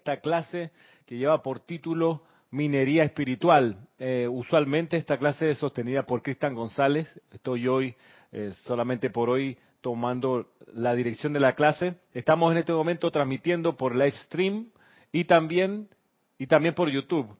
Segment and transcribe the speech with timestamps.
[0.00, 0.70] esta clase
[1.06, 3.76] que lleva por título Minería Espiritual.
[3.98, 7.06] Eh, usualmente esta clase es sostenida por Cristian González.
[7.30, 7.94] Estoy hoy,
[8.32, 11.96] eh, solamente por hoy, tomando la dirección de la clase.
[12.14, 14.70] Estamos en este momento transmitiendo por live stream
[15.12, 15.88] y también,
[16.38, 17.36] y también por YouTube.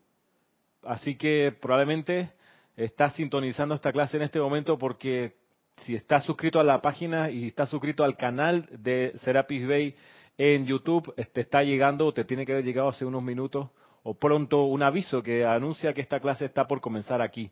[0.83, 2.31] Así que probablemente
[2.77, 5.35] estás sintonizando esta clase en este momento porque
[5.79, 9.95] si estás suscrito a la página y estás suscrito al canal de Serapis Bay
[10.43, 13.68] en YouTube, te está llegando, te tiene que haber llegado hace unos minutos
[14.02, 17.50] o pronto un aviso que anuncia que esta clase está por comenzar aquí.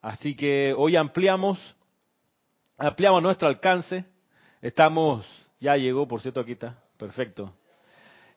[0.00, 1.58] Así que hoy ampliamos,
[2.78, 4.06] ampliamos nuestro alcance.
[4.62, 5.26] Estamos,
[5.60, 7.52] ya llegó, por cierto, aquí está, perfecto.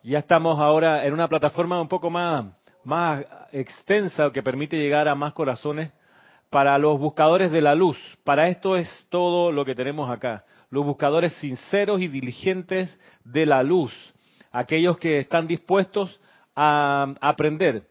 [0.04, 2.48] Ya estamos ahora en una plataforma un poco más,
[2.84, 3.24] más
[3.54, 5.90] extensa que permite llegar a más corazones
[6.50, 7.98] para los buscadores de la luz.
[8.26, 10.44] Para esto es todo lo que tenemos acá.
[10.70, 13.94] Los buscadores sinceros y diligentes de la luz.
[14.52, 16.20] Aquellos que están dispuestos
[16.56, 17.88] a aprender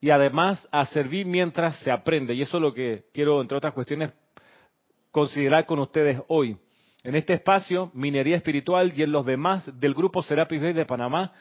[0.00, 2.34] y además a servir mientras se aprende.
[2.34, 4.12] Y eso es lo que quiero, entre otras cuestiones,
[5.10, 6.56] considerar con ustedes hoy.
[7.02, 11.32] En este espacio, Minería Espiritual y en los demás del grupo Serapis Bay de Panamá,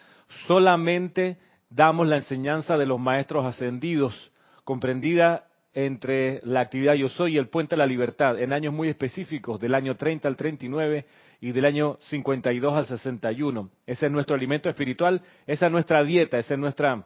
[0.48, 1.38] solamente
[1.70, 4.32] damos la enseñanza de los maestros ascendidos,
[4.64, 8.88] comprendida entre la actividad Yo Soy y el Puente de la Libertad en años muy
[8.88, 11.06] específicos, del año 30 al 39
[11.42, 13.70] y del año 52 al 61.
[13.86, 17.06] Ese es nuestro alimento espiritual, esa es nuestra dieta, esa es nuestra,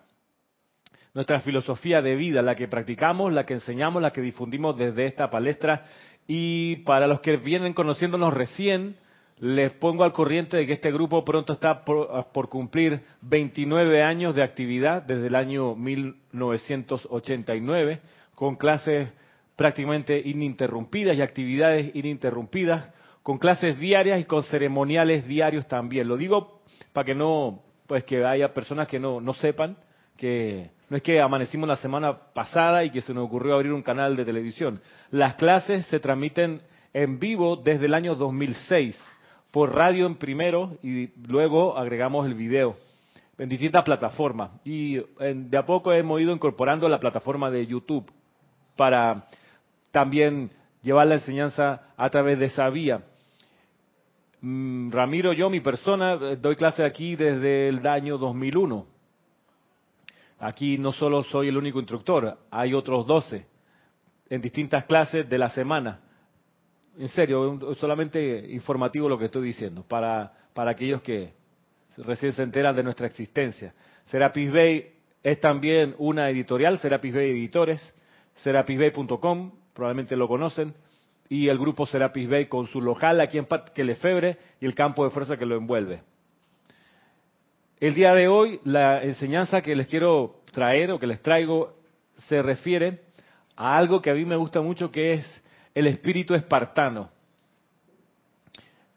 [1.16, 5.31] nuestra filosofía de vida, la que practicamos, la que enseñamos, la que difundimos desde esta
[5.31, 5.86] palestra.
[6.28, 8.98] Y para los que vienen conociéndonos recién,
[9.39, 14.44] les pongo al corriente de que este grupo pronto está por, cumplir 29 años de
[14.44, 18.02] actividad desde el año 1989
[18.40, 19.09] con clases
[19.58, 22.90] prácticamente ininterrumpidas y actividades ininterrumpidas,
[23.22, 26.08] con clases diarias y con ceremoniales diarios también.
[26.08, 26.62] Lo digo
[26.94, 29.76] para que no, pues que haya personas que no, no sepan
[30.16, 33.84] que no es que amanecimos la semana pasada y que se nos ocurrió abrir un
[33.84, 34.80] canal de televisión.
[35.12, 36.62] Las clases se transmiten
[36.94, 38.98] en vivo desde el año 2006
[39.52, 42.77] por radio en primero y luego agregamos el video
[43.38, 44.52] en distintas plataformas.
[44.64, 48.10] Y de a poco hemos ido incorporando la plataforma de YouTube
[48.80, 49.26] para
[49.92, 50.50] también
[50.82, 53.04] llevar la enseñanza a través de esa vía.
[54.40, 58.86] Mm, Ramiro, yo, mi persona, eh, doy clase aquí desde el año 2001.
[60.39, 63.45] Aquí no solo soy el único instructor, hay otros 12
[64.30, 66.00] en distintas clases de la semana.
[66.98, 71.34] En serio, solamente informativo lo que estoy diciendo, para, para aquellos que
[71.98, 73.73] recién se enteran de nuestra existencia.
[74.06, 77.94] Serapis Bay es también una editorial, Serapis Bay Editores,
[78.44, 80.73] serapisbay.com, probablemente lo conocen,
[81.30, 85.04] y el grupo Serapis Bay con su local aquí en Parque Lefebre y el campo
[85.04, 86.02] de fuerza que lo envuelve.
[87.80, 91.76] El día de hoy, la enseñanza que les quiero traer o que les traigo
[92.27, 93.02] se refiere
[93.55, 95.44] a algo que a mí me gusta mucho, que es
[95.76, 97.11] el espíritu espartano.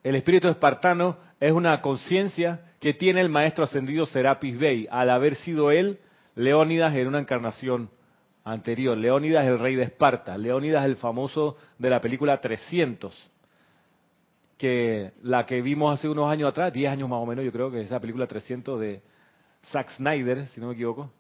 [0.03, 5.37] El espíritu espartano es una conciencia que tiene el maestro ascendido Serapis Bey, al haber
[5.37, 6.01] sido él
[6.35, 7.91] Leónidas en una encarnación
[8.45, 8.97] anterior.
[8.97, 13.31] Leónidas el rey de Esparta, Leónidas el famoso de la película 300,
[14.59, 17.71] que la que vimos hace unos años atrás, 10 años más o menos, yo creo
[17.71, 19.03] que esa película 300 de
[19.67, 21.11] Zack Snyder, si no me equivoco,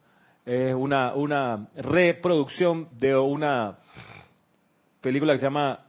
[0.44, 3.78] es una, una reproducción de una
[5.00, 5.80] película que se llama,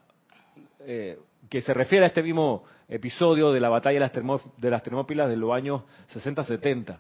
[0.82, 1.20] eh,
[1.50, 5.30] que se refiere a este mismo episodio de la batalla de las, de las Termópilas
[5.30, 5.84] de los años
[6.14, 6.98] 60-70.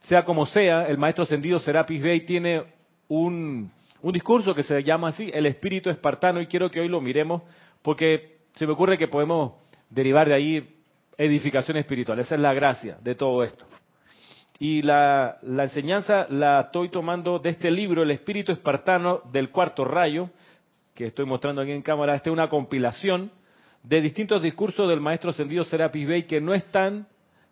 [0.00, 2.64] Sea como sea, el maestro ascendido Serapis Bey tiene
[3.12, 3.70] un,
[4.12, 7.42] discurso que se llama así, el espíritu espartano, y quiero que hoy lo miremos
[7.82, 9.52] porque se me ocurre que podemos
[9.90, 10.76] derivar de ahí
[11.18, 12.18] edificación espiritual.
[12.20, 13.66] Esa es la gracia de todo esto.
[14.58, 19.84] Y la, la, enseñanza la estoy tomando de este libro, El Espíritu Espartano del Cuarto
[19.84, 20.30] Rayo,
[20.94, 22.14] que estoy mostrando aquí en cámara.
[22.14, 23.30] Esta es una compilación
[23.82, 27.08] de distintos discursos del maestro ascendido Serapis Bey que no están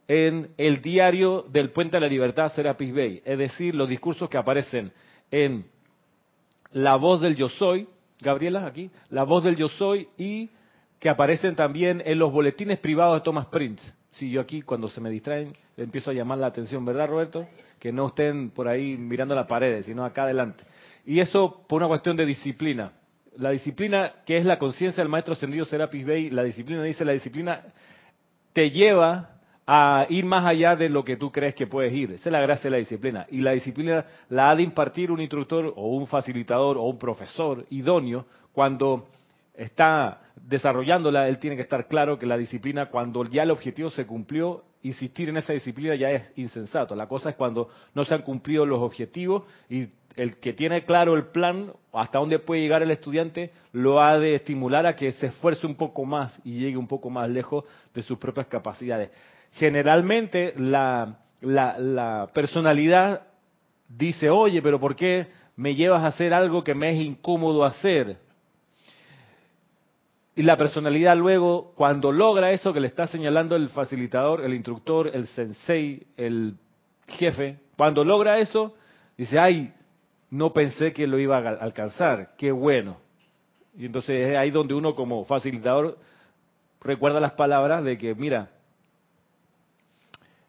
[0.08, 4.38] en el diario del Puente de la Libertad Serapis Bey, es decir, los discursos que
[4.38, 4.92] aparecen
[5.30, 5.64] en
[6.72, 7.88] La voz del yo soy,
[8.20, 10.50] Gabriela, aquí, La voz del yo soy y
[10.98, 13.82] que aparecen también en los boletines privados de Thomas Prince.
[14.10, 17.46] Si yo aquí cuando se me distraen empiezo a llamar la atención, ¿verdad Roberto?
[17.78, 20.64] Que no estén por ahí mirando las paredes, sino acá adelante.
[21.06, 22.92] Y eso por una cuestión de disciplina.
[23.36, 27.12] La disciplina, que es la conciencia del maestro ascendido Serapis Bey, la disciplina dice, la
[27.12, 27.62] disciplina
[28.52, 32.12] te lleva a ir más allá de lo que tú crees que puedes ir.
[32.12, 33.26] Esa es la gracia de la disciplina.
[33.30, 37.64] Y la disciplina la ha de impartir un instructor o un facilitador o un profesor
[37.70, 39.06] idóneo cuando
[39.54, 44.06] está desarrollándola, él tiene que estar claro que la disciplina, cuando ya el objetivo se
[44.06, 46.94] cumplió, insistir en esa disciplina ya es insensato.
[46.94, 51.14] La cosa es cuando no se han cumplido los objetivos y el que tiene claro
[51.14, 55.26] el plan, hasta dónde puede llegar el estudiante, lo ha de estimular a que se
[55.26, 57.64] esfuerce un poco más y llegue un poco más lejos
[57.94, 59.10] de sus propias capacidades.
[59.52, 63.22] Generalmente la, la personalidad
[63.88, 68.18] dice, oye, pero ¿por qué me llevas a hacer algo que me es incómodo hacer?
[70.36, 75.10] Y la personalidad luego, cuando logra eso que le está señalando el facilitador, el instructor,
[75.12, 76.56] el sensei, el
[77.08, 78.74] jefe, cuando logra eso,
[79.18, 79.74] dice, ay,
[80.30, 82.98] no pensé que lo iba a alcanzar, qué bueno.
[83.76, 85.98] Y entonces es ahí donde uno como facilitador
[86.80, 88.50] recuerda las palabras de que, mira,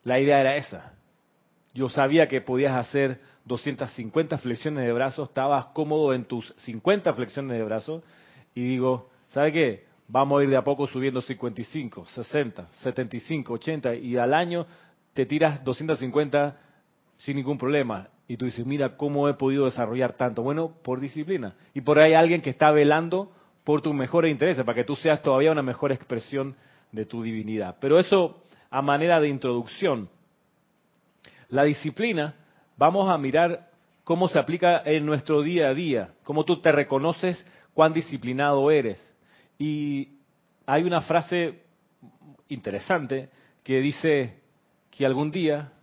[0.03, 0.94] la idea era esa.
[1.74, 7.57] Yo sabía que podías hacer 250 flexiones de brazos, estabas cómodo en tus 50 flexiones
[7.57, 8.03] de brazos
[8.53, 9.86] y digo, ¿sabe qué?
[10.07, 14.68] Vamos a ir de a poco subiendo 55, 60, 75, 80 y al año
[15.13, 16.57] te tiras 250
[17.19, 18.09] sin ningún problema.
[18.27, 20.42] Y tú dices, mira cómo he podido desarrollar tanto.
[20.42, 21.56] Bueno, por disciplina.
[21.74, 23.31] Y por ahí hay alguien que está velando
[23.63, 26.56] por tus mejores intereses, para que tú seas todavía una mejor expresión
[26.92, 27.77] de tu divinidad.
[27.80, 30.09] Pero eso a manera de introducción.
[31.50, 32.33] La disciplina,
[32.77, 33.69] vamos a mirar
[34.06, 39.00] cómo se aplica en nuestro día a día, cómo tú te reconoces cuán disciplinado eres.
[39.59, 40.18] Y
[40.65, 41.62] hay una frase
[42.47, 43.29] interesante
[43.63, 44.39] que dice
[44.89, 45.74] que algún día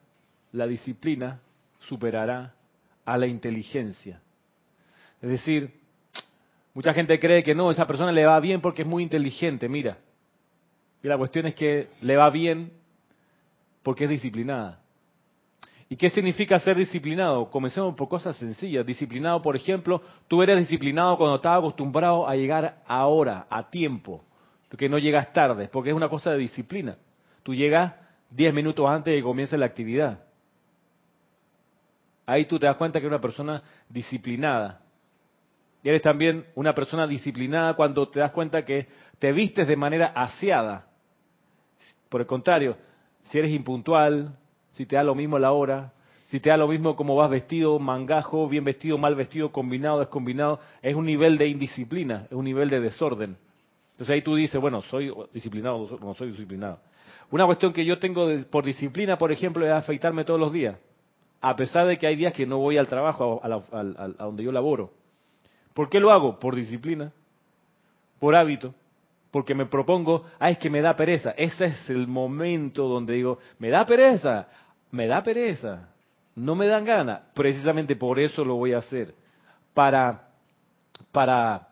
[0.53, 1.41] la disciplina
[1.81, 2.55] superará
[3.05, 4.21] a la inteligencia.
[5.21, 5.79] Es decir,
[6.73, 9.99] mucha gente cree que no, esa persona le va bien porque es muy inteligente, mira.
[11.03, 12.73] Y la cuestión es que le va bien
[13.83, 14.81] porque es disciplinada.
[15.91, 17.51] ¿Y qué significa ser disciplinado?
[17.51, 18.85] Comencemos por cosas sencillas.
[18.85, 24.23] Disciplinado, por ejemplo, tú eres disciplinado cuando estás acostumbrado a llegar ahora, a tiempo,
[24.69, 26.99] porque no llegas tarde, porque es una cosa de disciplina.
[27.43, 27.95] Tú llegas
[28.31, 30.23] 10 minutos antes de que comience la actividad.
[32.27, 34.83] Ahí tú te das cuenta que eres una persona disciplinada.
[35.83, 40.09] Y eres también una persona disciplinada cuando te das cuenta que te vistes de manera
[40.09, 40.88] aseada.
[42.09, 42.77] Por el contrario,
[43.25, 44.37] si eres impuntual,
[44.73, 45.93] si te da lo mismo la hora,
[46.29, 50.61] si te da lo mismo cómo vas vestido, mangajo, bien vestido, mal vestido, combinado, descombinado,
[50.83, 53.37] es un nivel de indisciplina, es un nivel de desorden.
[53.93, 56.81] Entonces ahí tú dices, bueno, soy disciplinado o no soy disciplinado.
[57.31, 60.77] Una cuestión que yo tengo por disciplina, por ejemplo, es afeitarme todos los días,
[61.41, 64.53] a pesar de que hay días que no voy al trabajo, a, a donde yo
[64.53, 64.91] laboro.
[65.75, 66.39] ¿Por qué lo hago?
[66.39, 67.13] Por disciplina,
[68.19, 68.75] por hábito
[69.31, 71.31] porque me propongo, ay, es que me da pereza.
[71.37, 74.49] Ese es el momento donde digo, me da pereza,
[74.91, 75.89] me da pereza,
[76.35, 77.21] no me dan ganas.
[77.35, 79.15] Precisamente por eso lo voy a hacer,
[79.75, 80.29] para,
[81.13, 81.69] para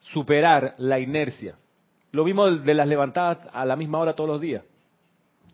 [0.00, 1.56] superar la inercia.
[2.12, 4.64] Lo vimos de las levantadas a la misma hora todos los días.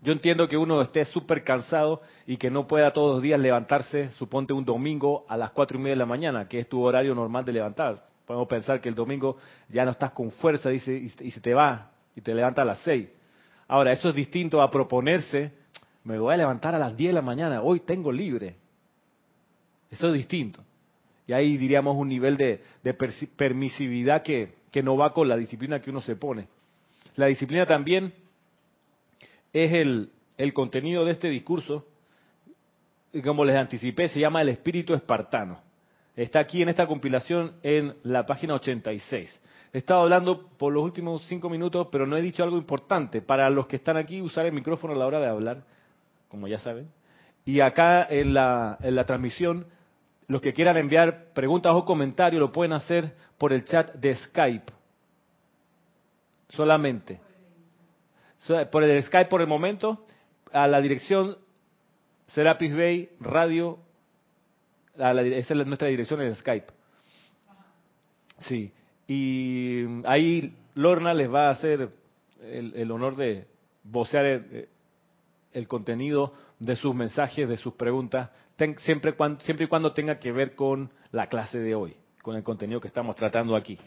[0.02, 4.10] Yo entiendo que uno esté súper cansado y que no pueda todos los días levantarse,
[4.10, 7.14] suponte un domingo a las cuatro y media de la mañana, que es tu horario
[7.14, 8.04] normal de levantar.
[8.26, 9.38] Podemos pensar que el domingo
[9.68, 12.78] ya no estás con fuerza se, y se te va y te levanta a las
[12.80, 13.08] seis.
[13.68, 15.52] Ahora, eso es distinto a proponerse
[16.06, 18.54] me voy a levantar a las 10 de la mañana, hoy tengo libre.
[19.90, 20.62] Eso es distinto.
[21.26, 22.62] Y ahí diríamos un nivel de,
[23.36, 26.46] permisividad que, no va con la disciplina que uno se pone.
[27.16, 28.14] La disciplina también
[29.52, 31.84] es el, el contenido de este discurso,
[33.12, 35.60] y como les anticipé, se llama el espíritu espartano.
[36.16, 39.40] Está aquí en esta compilación en la página 86.
[39.72, 43.20] He estado hablando por los últimos cinco minutos, pero no he dicho algo importante.
[43.20, 45.62] Para los que están aquí, usar el micrófono a la hora de hablar
[46.28, 46.90] como ya saben.
[47.44, 49.66] Y acá en la, en la transmisión,
[50.28, 54.72] los que quieran enviar preguntas o comentarios lo pueden hacer por el chat de Skype.
[56.48, 57.20] Solamente.
[58.70, 60.04] Por el Skype por el momento,
[60.52, 61.36] a la dirección
[62.28, 63.78] Serapis Bay Radio.
[64.98, 66.66] Esa es nuestra dirección en Skype.
[68.38, 68.72] Sí.
[69.06, 71.90] Y ahí Lorna les va a hacer
[72.42, 73.46] el, honor de
[73.84, 74.68] vocear eh,
[75.52, 78.30] el contenido de sus mensajes, de sus preguntas,
[78.78, 82.80] siempre, siempre y cuando tenga que ver con la clase de hoy, con el contenido
[82.80, 83.78] que estamos tratando aquí.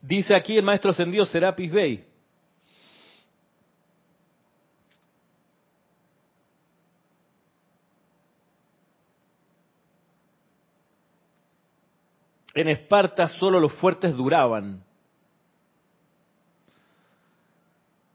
[0.00, 2.04] Dice aquí el maestro ascendido Serapis Bey.
[12.58, 14.82] En Esparta solo los fuertes duraban,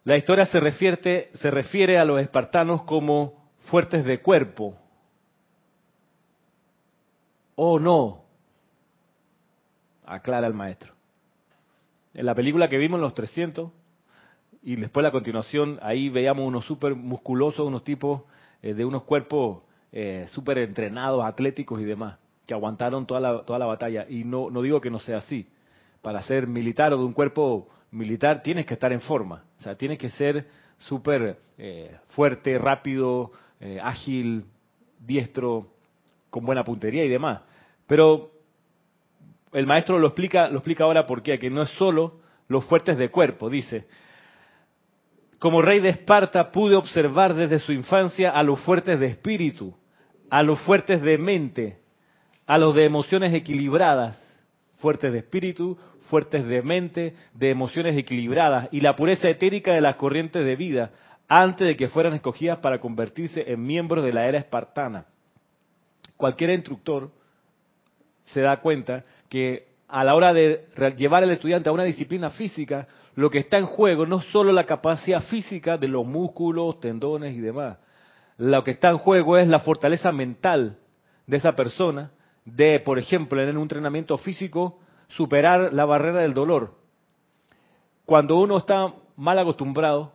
[0.04, 4.76] La historia se refiere, se refiere a los espartanos como fuertes de cuerpo.
[7.56, 8.26] Oh no,
[10.06, 10.92] aclara el maestro.
[12.14, 13.72] En la película que vimos, Los 300,
[14.62, 18.24] y después la continuación, ahí veíamos unos súper musculosos, unos tipos
[18.62, 23.60] eh, de unos cuerpos eh, súper entrenados, atléticos y demás, que aguantaron toda la, toda
[23.60, 24.06] la batalla.
[24.10, 25.48] Y no, no digo que no sea así.
[26.02, 29.46] Para ser militar o de un cuerpo militar tienes que estar en forma.
[29.60, 30.48] O sea, tienes que ser
[30.78, 34.46] súper eh, fuerte, rápido, eh, ágil,
[35.00, 35.68] diestro,
[36.30, 37.42] con buena puntería y demás.
[37.88, 38.32] Pero
[39.52, 42.98] el maestro lo explica, lo explica ahora por qué, que no es solo los fuertes
[42.98, 43.88] de cuerpo, dice.
[45.40, 49.76] Como rey de Esparta pude observar desde su infancia a los fuertes de espíritu,
[50.30, 51.83] a los fuertes de mente,
[52.46, 54.20] a los de emociones equilibradas,
[54.78, 55.78] fuertes de espíritu,
[56.10, 60.92] fuertes de mente, de emociones equilibradas y la pureza etérica de las corrientes de vida
[61.28, 65.06] antes de que fueran escogidas para convertirse en miembros de la era espartana.
[66.18, 67.12] Cualquier instructor
[68.24, 70.66] se da cuenta que a la hora de
[70.98, 74.52] llevar al estudiante a una disciplina física, lo que está en juego no es solo
[74.52, 77.78] la capacidad física de los músculos, tendones y demás.
[78.38, 80.78] Lo que está en juego es la fortaleza mental
[81.28, 82.12] de esa persona
[82.46, 86.76] de, por ejemplo, en un entrenamiento físico, superar la barrera del dolor.
[88.06, 90.12] Cuando uno está mal acostumbrado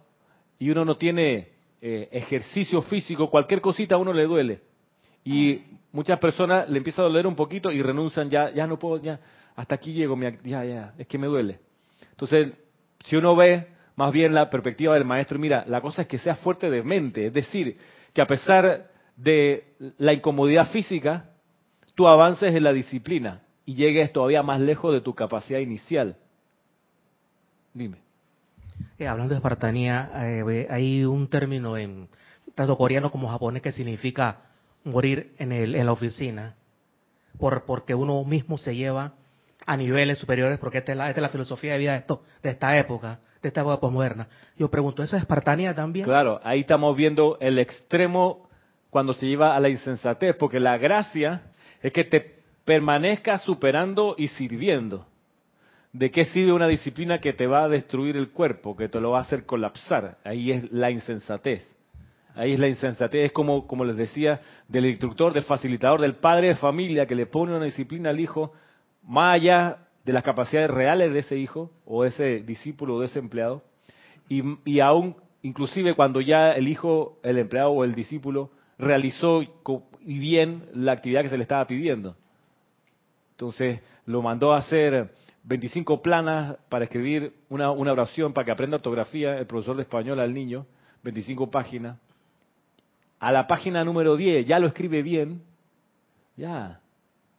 [0.59, 1.49] y uno no tiene
[1.81, 4.61] eh, ejercicio físico, cualquier cosita a uno le duele.
[5.25, 9.01] Y muchas personas le empieza a doler un poquito y renuncian, ya, ya no puedo,
[9.03, 9.21] ya,
[9.57, 11.61] hasta aquí llego, ya, ya, es que me duele.
[12.11, 12.53] Entonces,
[13.05, 16.37] si uno ve más bien la perspectiva del maestro, mira, la cosa es que sea
[16.37, 17.77] fuerte de mente, es decir,
[18.13, 21.31] que a pesar de la incomodidad física,
[21.99, 26.15] tú avances en la disciplina y llegues todavía más lejos de tu capacidad inicial.
[27.75, 27.99] Dime.
[29.01, 32.09] Eh, hablando de espartanía, eh, hay un término en
[32.55, 34.43] tanto coreano como japonés que significa
[34.85, 36.55] morir en, el, en la oficina,
[37.37, 39.15] por, porque uno mismo se lleva
[39.67, 42.23] a niveles superiores, porque esta es la, esta es la filosofía de vida de, esto,
[42.45, 44.29] de esta época, de esta época posmoderna.
[44.57, 46.05] Yo pregunto, ¿eso es espartanía también?
[46.05, 48.49] Claro, ahí estamos viendo el extremo
[48.89, 51.43] cuando se lleva a la insensatez, porque la gracia
[51.83, 55.07] es que te permanezca superando y sirviendo.
[55.93, 59.13] ¿De qué sirve una disciplina que te va a destruir el cuerpo, que te lo
[59.13, 60.19] va a hacer colapsar?
[60.23, 61.67] Ahí es la insensatez.
[62.35, 66.49] Ahí es la insensatez, es como, como les decía, del instructor, del facilitador, del padre
[66.49, 68.53] de familia que le pone una disciplina al hijo,
[69.03, 73.19] más allá de las capacidades reales de ese hijo, o ese discípulo, o de ese
[73.19, 73.63] empleado,
[74.29, 79.43] y, y aún, inclusive cuando ya el hijo, el empleado o el discípulo realizó
[80.05, 82.17] y bien la actividad que se le estaba pidiendo.
[83.33, 85.13] Entonces lo mandó a hacer
[85.45, 90.21] 25 planas para escribir una, una oración para que aprenda ortografía el profesor de español
[90.21, 90.67] al niño,
[91.05, 91.99] 25 páginas.
[93.21, 95.43] A la página número 10 ya lo escribe bien,
[96.37, 96.81] ya,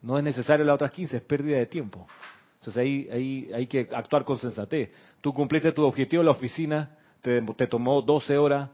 [0.01, 2.07] no es necesario las otras 15, es pérdida de tiempo.
[2.59, 4.91] Entonces ahí, ahí hay que actuar con sensatez.
[5.21, 8.69] Tú cumpliste tu objetivo en la oficina, te, te tomó 12 horas,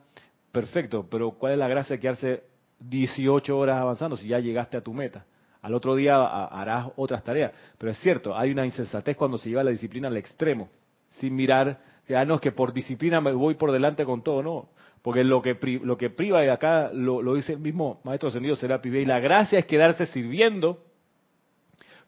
[0.52, 2.44] perfecto, pero ¿cuál es la gracia de quedarse
[2.80, 5.26] 18 horas avanzando si ya llegaste a tu meta?
[5.62, 6.16] Al otro día
[6.46, 7.52] harás otras tareas.
[7.78, 10.70] Pero es cierto, hay una insensatez cuando se lleva la disciplina al extremo,
[11.08, 14.44] sin mirar, que, ah, no, es que por disciplina me voy por delante con todo,
[14.44, 14.70] no.
[15.02, 18.80] Porque lo que, lo que priva, y acá lo, dice el mismo Maestro Ascendido Será
[18.84, 20.84] y la gracia es quedarse sirviendo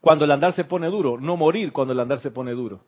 [0.02, 2.82] cuando el andar se pone duro, no morir cuando el andar se pone duro.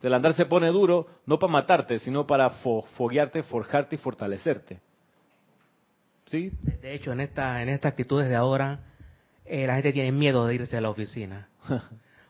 [0.00, 4.80] El andar se pone duro no para matarte, sino para foguearte, forjarte y fortalecerte.
[6.30, 6.52] ¿Sí?
[6.82, 8.80] De hecho, en esta, en estas actitudes de ahora,
[9.44, 11.48] eh, la gente tiene miedo de irse a la oficina.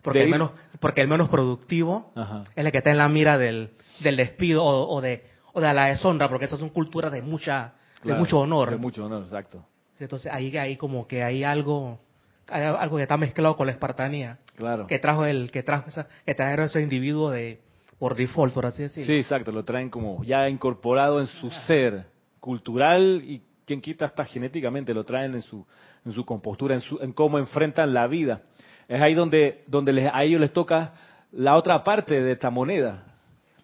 [0.02, 2.12] Porque, el menos, porque el menos productivo
[2.54, 5.86] es el que está en la mira del, del despido o, de, o de la
[5.86, 7.74] deshonra, porque esas son culturas de mucha
[8.04, 8.70] de mucho honor.
[8.70, 9.66] De mucho honor, exacto.
[9.98, 11.98] Entonces ahí, ahí como que hay algo
[12.46, 14.38] algo que está mezclado con la espartanía.
[14.56, 14.86] Claro.
[14.86, 17.60] Que trajo el que trajo esa, que trajeron ese individuo de
[17.98, 19.12] por default, por así decirlo.
[19.12, 22.06] Sí, exacto, lo traen como ya incorporado en su ser
[22.40, 25.66] cultural y quien quita hasta genéticamente lo traen en su
[26.06, 28.40] en su compostura, en, su, en cómo enfrentan la vida.
[28.88, 30.94] Es ahí donde, donde les, a ellos les toca
[31.32, 33.04] la otra parte de esta moneda,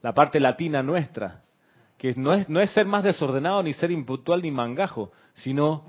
[0.03, 1.43] la parte latina nuestra,
[1.97, 5.87] que no es, no es ser más desordenado, ni ser impuntual, ni mangajo, sino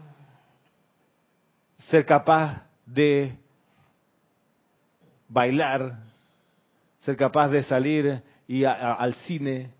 [1.90, 3.38] ser capaz de
[5.28, 6.00] bailar,
[7.02, 9.72] ser capaz de salir y al cine,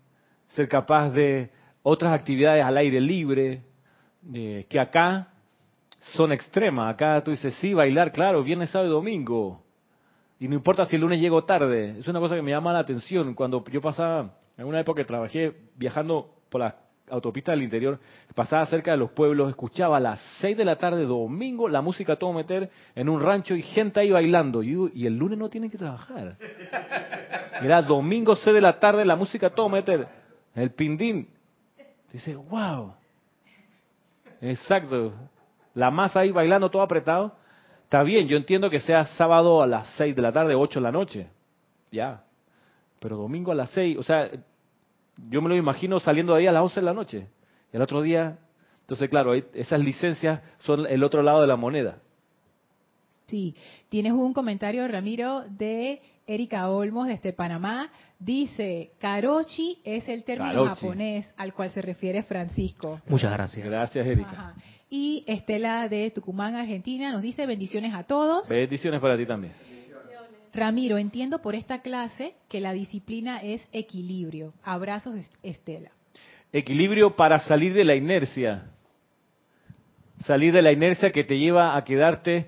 [0.48, 1.50] ser capaz de
[1.82, 3.62] otras actividades al aire libre,
[4.34, 5.28] eh, que acá
[6.14, 6.92] son extremas.
[6.92, 9.62] Acá tú dices, sí, bailar, claro, viernes, sábado y domingo.
[10.38, 11.98] Y no importa si el lunes llego tarde.
[11.98, 13.34] Es una cosa que me llama la atención.
[13.34, 16.74] Cuando yo pasaba, en una época que trabajé viajando por las
[17.08, 17.98] autopistas del interior,
[18.34, 22.14] pasaba cerca de los pueblos, escuchaba a las 6 de la tarde, domingo, la música
[22.14, 24.62] a todo meter en un rancho y gente ahí bailando.
[24.62, 26.36] Y, y el lunes no tienen que trabajar.
[27.62, 30.06] Era domingo 6 de la tarde, la música todo meter.
[30.54, 31.28] El pindín.
[32.12, 32.94] Dice, wow.
[34.50, 35.12] Exacto.
[35.74, 37.36] La masa ahí bailando todo apretado.
[37.84, 40.82] Está bien, yo entiendo que sea sábado a las 6 de la tarde, 8 de
[40.82, 41.28] la noche.
[41.90, 42.24] Ya.
[42.98, 44.30] Pero domingo a las 6, o sea,
[45.28, 47.28] yo me lo imagino saliendo de ahí a las 11 de la noche.
[47.72, 48.38] Y el otro día,
[48.80, 51.98] entonces claro, esas licencias son el otro lado de la moneda.
[53.26, 53.54] Sí,
[53.88, 57.90] tienes un comentario, Ramiro, de Erika Olmos desde Panamá.
[58.18, 63.00] Dice, karochi es el término japonés al cual se refiere Francisco.
[63.06, 63.64] Muchas gracias.
[63.64, 64.54] Gracias, Erika.
[64.88, 68.48] Y Estela de Tucumán, Argentina, nos dice bendiciones a todos.
[68.48, 69.52] Bendiciones para ti también.
[70.52, 74.54] Ramiro, entiendo por esta clase que la disciplina es equilibrio.
[74.64, 75.90] Abrazos, Estela.
[76.52, 78.70] Equilibrio para salir de la inercia.
[80.24, 82.46] Salir de la inercia que te lleva a quedarte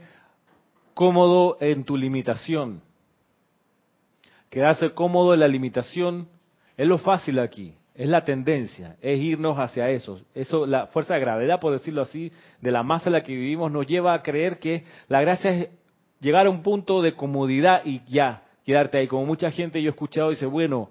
[0.94, 2.82] cómodo en tu limitación.
[4.50, 6.28] Quedarse cómodo en la limitación
[6.76, 10.21] es lo fácil aquí, es la tendencia, es irnos hacia eso.
[10.35, 13.71] Eso, la fuerza de gravedad, por decirlo así, de la masa en la que vivimos,
[13.71, 15.69] nos lleva a creer que la gracia es
[16.21, 19.09] llegar a un punto de comodidad y ya, quedarte ahí.
[19.09, 20.90] Como mucha gente yo he escuchado dice, bueno,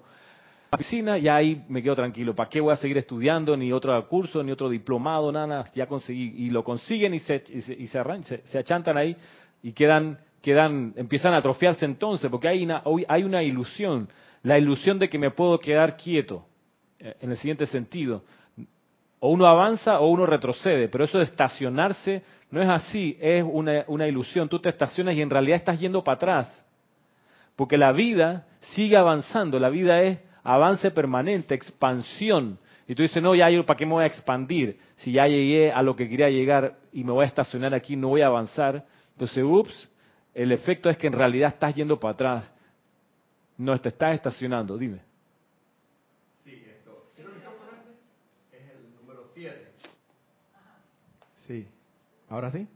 [0.70, 2.34] la piscina, ya ahí me quedo tranquilo.
[2.34, 5.64] ¿Para qué voy a seguir estudiando ni otro curso, ni otro diplomado, nada?
[5.74, 6.34] Ya conseguí.
[6.36, 9.16] Y lo consiguen y se, y se, se, se achantan ahí
[9.62, 14.08] y quedan, quedan, empiezan a atrofiarse entonces, porque hay una, hay una ilusión,
[14.42, 16.46] la ilusión de que me puedo quedar quieto,
[16.98, 18.22] eh, en el siguiente sentido.
[19.20, 23.84] O uno avanza o uno retrocede, pero eso de estacionarse no es así, es una,
[23.88, 24.48] una ilusión.
[24.48, 26.64] Tú te estacionas y en realidad estás yendo para atrás.
[27.56, 32.58] Porque la vida sigue avanzando, la vida es avance permanente, expansión.
[32.86, 34.78] Y tú dices, no, ya, ¿para qué me voy a expandir?
[34.96, 38.08] Si ya llegué a lo que quería llegar y me voy a estacionar aquí, no
[38.08, 38.86] voy a avanzar.
[39.12, 39.90] Entonces, ups,
[40.38, 42.52] el efecto es que en realidad estás yendo para atrás.
[43.56, 45.00] No te estás estacionando, dime.
[46.44, 47.06] Sí, esto.
[48.52, 49.72] es el número 7.
[51.46, 51.66] Sí.
[52.28, 52.68] ¿Ahora sí?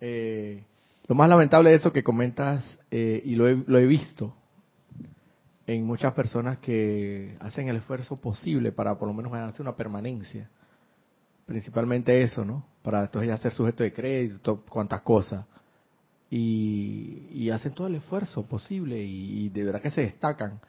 [0.00, 0.62] Eh,
[1.08, 4.36] lo más lamentable de eso que comentas, eh, y lo he, lo he visto
[5.66, 10.48] en muchas personas que hacen el esfuerzo posible para por lo menos ganarse una permanencia.
[11.46, 12.64] Principalmente eso, ¿no?
[12.82, 15.44] para entonces ya ser sujeto de crédito, cuantas cosas.
[16.30, 20.60] Y, hacen todo el esfuerzo posible y, de verdad que se destacan.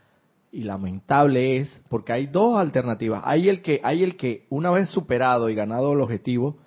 [0.52, 3.22] Y lamentable es, porque hay dos alternativas.
[3.24, 6.58] Hay el que, hay el que una vez superado y ganado el objetivo,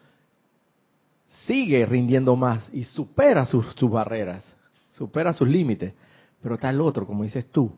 [1.47, 4.45] sigue rindiendo más y supera sus, sus barreras,
[4.93, 5.93] supera sus límites.
[6.41, 7.73] Pero está el otro, como dices tú,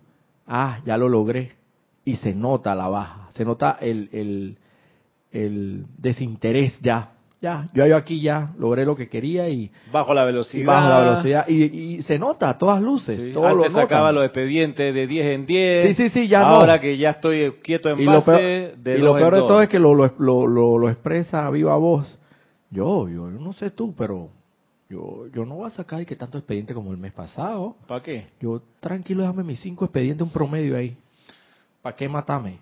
[0.46, 1.56] ah, ya lo logré.
[2.04, 4.58] Y se nota la baja, se nota el, el,
[5.32, 10.66] el desinterés ya ya, yo aquí ya logré lo que quería y bajo la velocidad,
[10.66, 13.32] bajo la velocidad y, se nota a todas luces.
[13.32, 15.88] todo Antes lo sacaba los expedientes de 10 en 10.
[15.88, 19.34] Sí, sí, sí, ya Ahora que ya estoy quieto en base, de Y lo peor
[19.34, 22.18] de todo es que lo, lo, lo, expresa a viva voz.
[22.70, 24.30] Yo, yo, no sé tú, pero
[24.88, 27.76] yo, yo no voy a sacar que tanto expediente como el mes pasado.
[27.86, 28.28] ¿Para qué?
[28.40, 30.96] Yo tranquilo, déjame mis cinco expedientes, un promedio ahí.
[31.82, 32.58] ¿Para qué matarme?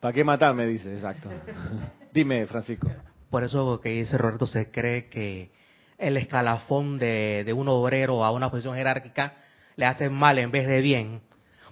[0.00, 0.66] ¿Para qué matarme?
[0.66, 1.28] Dice, exacto.
[2.12, 2.88] Dime, Francisco.
[3.30, 5.50] Por eso que dice Roberto, se cree que
[5.98, 9.34] el escalafón de, de un obrero a una posición jerárquica
[9.76, 11.20] le hace mal en vez de bien,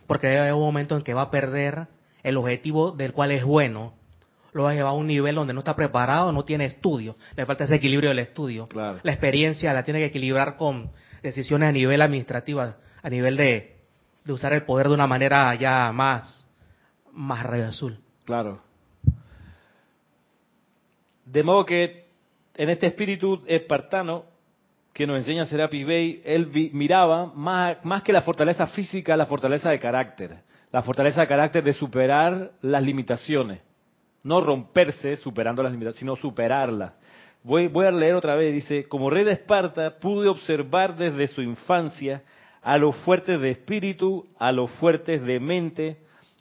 [0.07, 1.89] porque hay un momento en que va a perder
[2.23, 3.95] el objetivo del cual es bueno,
[4.53, 7.47] lo va a llevar a un nivel donde no está preparado, no tiene estudio, le
[7.47, 8.69] falta ese equilibrio del estudio.
[8.75, 10.91] La experiencia la tiene que equilibrar con
[11.23, 13.77] decisiones a nivel administrativo, a nivel de,
[14.25, 16.51] de usar el poder de una manera ya más,
[17.13, 18.01] más rayo azul.
[18.25, 18.63] Claro.
[21.27, 22.07] De modo que
[22.55, 24.25] en este espíritu espartano
[24.93, 29.69] que nos enseña Serapis Bey, él miraba más, más que la fortaleza física, la fortaleza
[29.71, 30.37] de carácter.
[30.73, 33.61] La fortaleza de carácter de superar las limitaciones.
[34.23, 36.95] No romperse superando las limitaciones, sino superarlas.
[37.43, 41.43] Voy, voy a leer otra vez, dice, como rey de Esparta pude observar desde su
[41.43, 42.23] infancia
[42.63, 45.99] a los fuertes de espíritu, a los fuertes de mente,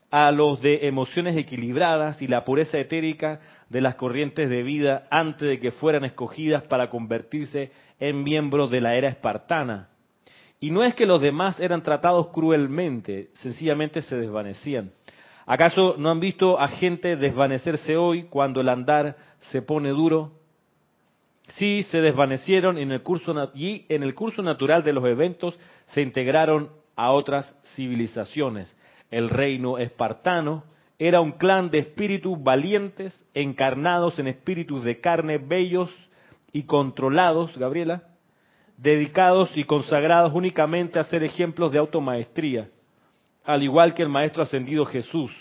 [0.09, 5.47] a los de emociones equilibradas y la pureza etérica de las corrientes de vida antes
[5.47, 9.89] de que fueran escogidas para convertirse en miembros de la era espartana.
[10.59, 14.91] Y no es que los demás eran tratados cruelmente, sencillamente se desvanecían.
[15.45, 19.15] ¿Acaso no han visto a gente desvanecerse hoy cuando el andar
[19.51, 20.31] se pone duro?
[21.49, 26.01] Sí, se desvanecieron en el curso, y en el curso natural de los eventos se
[26.01, 28.75] integraron a otras civilizaciones
[29.11, 30.63] el reino espartano,
[30.97, 35.91] era un clan de espíritus valientes, encarnados en espíritus de carne, bellos
[36.53, 38.03] y controlados, Gabriela,
[38.77, 42.69] dedicados y consagrados únicamente a ser ejemplos de automaestría.
[43.43, 45.31] al igual que el Maestro Ascendido Jesús.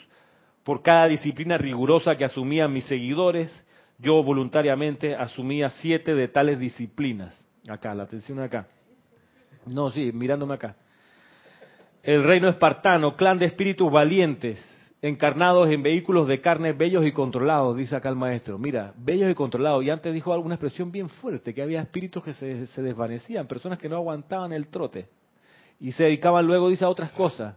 [0.63, 3.51] Por cada disciplina rigurosa que asumían mis seguidores,
[3.99, 7.35] yo voluntariamente asumía siete de tales disciplinas.
[7.67, 8.67] Acá, la atención acá.
[9.67, 10.77] No, sí, mirándome acá.
[12.03, 14.63] El reino espartano, clan de espíritus valientes,
[15.09, 18.59] encarnados en vehículos de carne bellos y controlados, dice acá el maestro.
[18.59, 19.85] Mira, bellos y controlados.
[19.85, 23.79] Y antes dijo alguna expresión bien fuerte, que había espíritus que se, se desvanecían, personas
[23.79, 25.09] que no aguantaban el trote.
[25.79, 27.55] Y se dedicaban luego, dice, a otras cosas.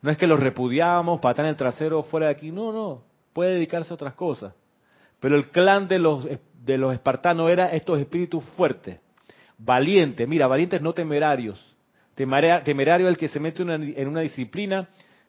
[0.00, 2.50] No es que los repudiábamos, patar en el trasero fuera de aquí.
[2.50, 3.02] No, no.
[3.34, 4.54] Puede dedicarse a otras cosas.
[5.20, 6.26] Pero el clan de los,
[6.64, 8.98] de los espartanos era estos espíritus fuertes,
[9.58, 10.26] valientes.
[10.26, 11.62] Mira, valientes no temerarios.
[12.14, 14.88] Temerario el que se mete en una disciplina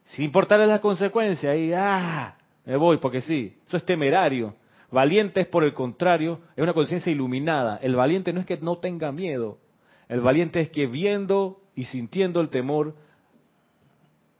[0.09, 1.57] sin importarle las consecuencias.
[1.57, 3.55] Y, ah, me voy porque sí.
[3.67, 4.55] Eso es temerario.
[4.91, 7.77] Valiente es, por el contrario, es una conciencia iluminada.
[7.81, 9.59] El valiente no es que no tenga miedo.
[10.07, 12.95] El valiente es que viendo y sintiendo el temor,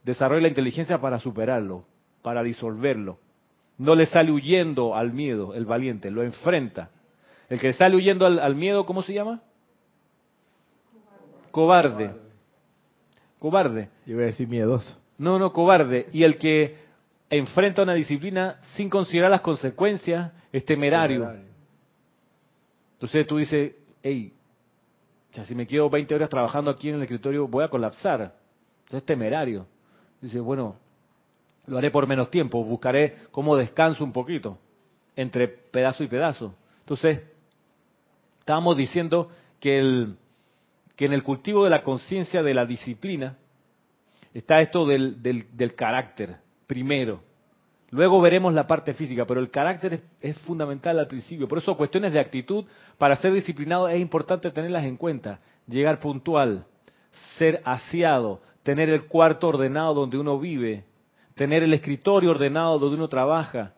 [0.04, 1.86] desarrolla la inteligencia para superarlo,
[2.24, 3.20] para disolverlo.
[3.78, 6.90] No le sale huyendo al miedo, el valiente, lo enfrenta.
[7.48, 9.42] El que sale huyendo al, miedo, ¿cómo se llama?
[11.52, 12.16] Cobarde.
[13.38, 13.90] Cobarde.
[14.06, 15.00] Yo iba a decir miedoso.
[15.20, 16.08] No, no, cobarde.
[16.12, 16.78] Y el que
[17.30, 21.32] enfrenta una disciplina sin considerar las consecuencias es temerario.
[22.94, 24.34] Entonces tú dices, hey,
[25.44, 28.34] si me quedo 20 horas trabajando aquí en el escritorio voy a colapsar.
[28.80, 29.68] Entonces es temerario.
[30.22, 30.76] Dice, bueno,
[31.68, 34.58] lo haré por menos tiempo, buscaré cómo descanso un poquito
[35.16, 36.56] entre pedazo y pedazo.
[36.80, 37.22] Entonces,
[38.40, 39.30] estábamos diciendo
[39.60, 40.16] que, el,
[40.96, 43.38] que en el cultivo de la conciencia de la disciplina
[44.40, 47.22] está esto del, del, carácter, primero.
[47.92, 51.48] Luego veremos la parte física, pero el carácter es, fundamental al principio.
[51.48, 52.66] Por eso cuestiones de actitud,
[52.98, 55.40] para ser disciplinado es importante tenerlas en cuenta.
[55.68, 56.66] Llegar puntual,
[57.38, 60.86] ser aseado, tener el cuarto ordenado donde uno vive,
[61.36, 63.74] tener el escritorio ordenado donde uno trabaja.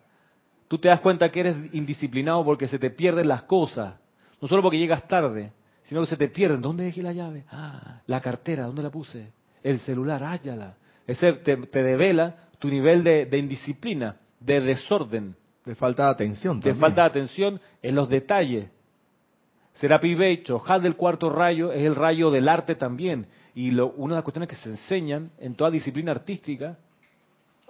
[0.67, 3.95] Tú te das cuenta que eres indisciplinado porque se te pierden las cosas,
[4.39, 6.61] no solo porque llegas tarde, sino que se te pierden.
[6.61, 7.45] ¿Dónde dejé la llave?
[7.49, 9.31] Ah, la cartera, ¿dónde la puse?
[9.63, 10.75] El celular, hállala.
[11.05, 15.35] Ese te, te devela tu nivel de, indisciplina, de desorden.
[15.65, 16.59] De falta de atención.
[16.59, 18.69] De falta de atención en los detalles.
[19.73, 23.25] Serapi Beicho, Had del cuarto rayo, es el rayo del arte también.
[23.55, 26.77] Y lo, una de las cuestiones que se enseñan en toda disciplina artística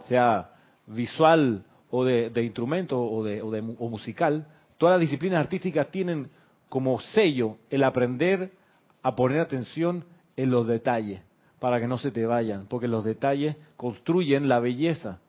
[0.08, 0.52] sea
[0.88, 4.46] visual o de, instrumento o, de, o, musical,
[4.78, 6.30] todas las disciplinas artísticas tienen
[6.68, 8.52] como sello el aprender
[9.04, 10.04] a poner atención
[10.36, 11.22] en los detalles
[11.62, 15.20] para que no se te vayan, porque los detalles construyen la belleza.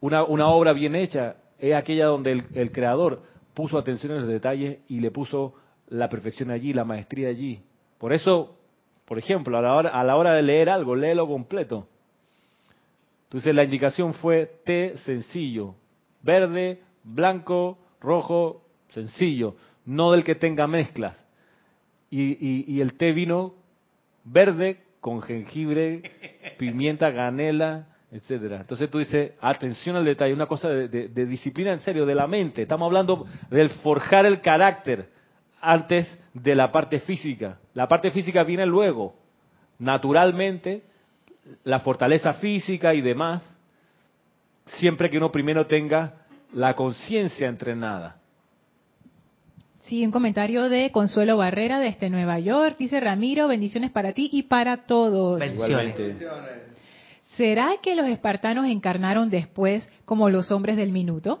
[0.00, 4.78] Una, una obra bien hecha es aquella donde el, creador puso atención en los detalles
[4.88, 5.52] y le puso
[5.88, 7.62] la perfección allí, la maestría allí.
[7.98, 8.56] Por eso,
[9.04, 11.86] por ejemplo, a la hora, a la hora de leer algo, léelo completo.
[13.24, 15.74] Entonces la indicación fue té sencillo,
[16.22, 21.22] verde, blanco, rojo, sencillo, no del que tenga mezclas.
[22.08, 23.52] Y, el té vino
[24.24, 26.02] verde con jengibre,
[26.58, 28.56] pimienta, canela, etcétera.
[28.56, 32.26] Entonces tú dices, atención al detalle, una cosa de, de, disciplina en serio, de la
[32.26, 32.62] mente.
[32.62, 35.08] Estamos hablando del forjar el carácter
[35.60, 37.60] antes de la parte física.
[37.72, 39.14] La parte física viene luego.
[39.78, 40.82] Naturalmente,
[41.62, 43.44] la fortaleza física y demás,
[44.64, 46.14] siempre que uno primero tenga
[46.52, 48.16] la conciencia entrenada.
[49.86, 52.74] Sí, un comentario de Consuelo Barrera desde Nueva York.
[52.76, 55.38] Dice Ramiro, bendiciones para ti y para todos.
[55.38, 55.96] Bendiciones.
[57.26, 61.40] ¿Será que los espartanos encarnaron después como los hombres del minuto?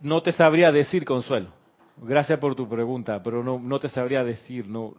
[0.00, 1.48] No te sabría decir, Consuelo.
[1.96, 4.68] Gracias por tu pregunta, pero no, no te sabría decir.
[4.68, 4.94] No,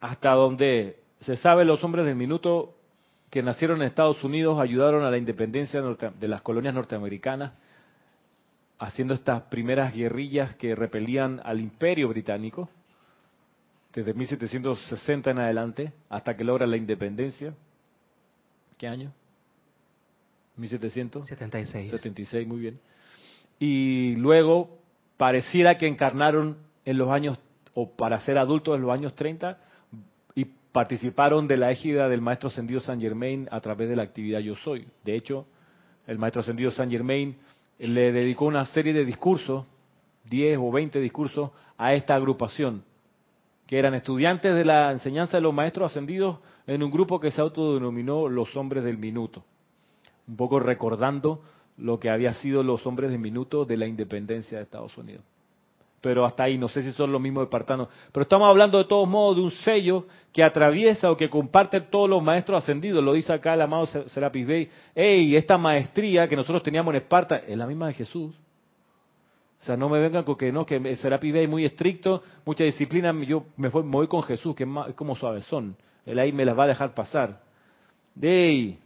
[0.00, 2.74] hasta donde se sabe los hombres del minuto
[3.30, 7.52] que nacieron en Estados Unidos ayudaron a la independencia de las colonias norteamericanas,
[8.78, 12.68] haciendo estas primeras guerrillas que repelían al imperio británico,
[13.92, 17.54] desde 1760 en adelante, hasta que logra la independencia.
[18.76, 19.12] ¿Qué año?
[20.56, 21.90] 1776.
[21.90, 22.80] 76, muy bien.
[23.58, 24.78] Y luego
[25.16, 27.38] pareciera que encarnaron en los años,
[27.74, 29.58] o para ser adultos en los años 30,
[30.72, 34.54] participaron de la égida del maestro ascendido San Germain a través de la actividad Yo
[34.54, 34.86] Soy.
[35.04, 35.46] De hecho,
[36.06, 37.36] el maestro ascendido San Germain
[37.78, 39.64] le dedicó una serie de discursos,
[40.24, 42.82] 10 o 20 discursos, a esta agrupación,
[43.66, 47.40] que eran estudiantes de la enseñanza de los maestros ascendidos en un grupo que se
[47.40, 49.44] autodenominó los hombres del minuto,
[50.26, 51.42] un poco recordando
[51.76, 55.24] lo que había sido los hombres del minuto de la independencia de Estados Unidos.
[56.00, 57.88] Pero hasta ahí, no sé si son los mismos espartanos.
[58.12, 62.08] Pero estamos hablando de todos modos de un sello que atraviesa o que comparte todos
[62.08, 63.02] los maestros ascendidos.
[63.02, 64.68] Lo dice acá el amado Serapis Bey.
[64.94, 68.34] Ey, esta maestría que nosotros teníamos en Esparta es la misma de Jesús.
[69.60, 72.62] O sea, no me vengan con que no, que Serapis Bey es muy estricto, mucha
[72.62, 73.12] disciplina.
[73.24, 75.76] Yo me, voy con Jesús, que es, como suavezón.
[76.06, 77.40] Él ahí me las va a dejar pasar.
[78.20, 78.78] Ey,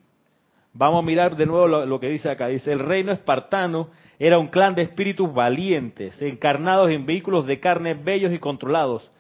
[0.72, 2.48] vamos a mirar de nuevo lo que dice acá.
[2.48, 7.94] Dice, el reino espartano era un clan de espíritus valientes, encarnados en vehículos de carne
[7.94, 9.10] bellos y controlados,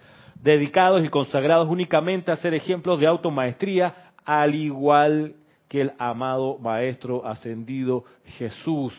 [0.40, 5.34] dedicados y consagrados únicamente a ser ejemplos de automaestría, al igual
[5.68, 8.94] que el amado Maestro ascendido Jesús.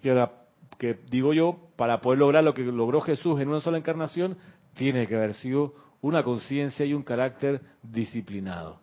[0.00, 4.36] Que, digo yo, para poder lograr lo que logró Jesús en una sola encarnación,
[4.74, 8.80] tiene que haber sido una conciencia y un carácter disciplinado.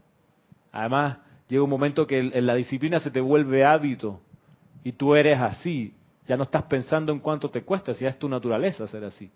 [0.71, 1.17] Además,
[1.49, 4.21] llega un momento que en la disciplina se te vuelve hábito
[4.83, 5.93] y tú eres así.
[6.27, 9.31] Ya no estás pensando en cuánto te cuesta, si es tu naturaleza ser así.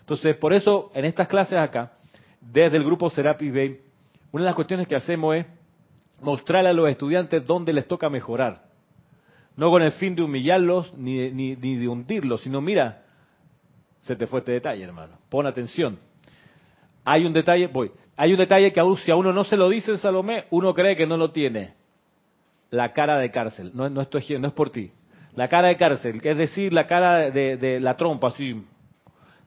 [0.00, 1.92] Entonces, por eso, en estas clases acá,
[2.40, 3.80] desde el grupo Serapis Bay,
[4.32, 5.46] una de las cuestiones que hacemos es
[6.22, 8.64] mostrarle a los estudiantes dónde les toca mejorar.
[9.56, 13.02] No con el fin de humillarlos ni, ni, ni de hundirlos, sino mira,
[14.00, 15.18] se te fue este detalle, hermano.
[15.28, 15.98] Pon atención.
[17.04, 19.70] Hay un detalle, voy, hay un detalle que aún si a uno no se lo
[19.70, 21.72] dice en Salomé, uno cree que no lo tiene.
[22.70, 23.70] La cara de cárcel.
[23.72, 24.92] No, no, estoy, no es por ti
[25.38, 28.60] la cara de cárcel, que es decir, la cara de, la trompa, así.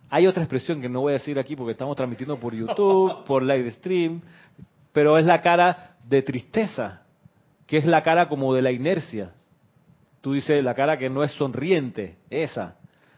[0.09, 3.43] Hay otra expresión que no voy a decir aquí porque estamos transmitiendo por YouTube, por
[3.43, 4.21] live stream,
[4.93, 7.01] pero es la cara de tristeza,
[7.67, 9.33] que es la cara como de la inercia.
[10.21, 12.75] Tú dices la cara que no es sonriente, esa.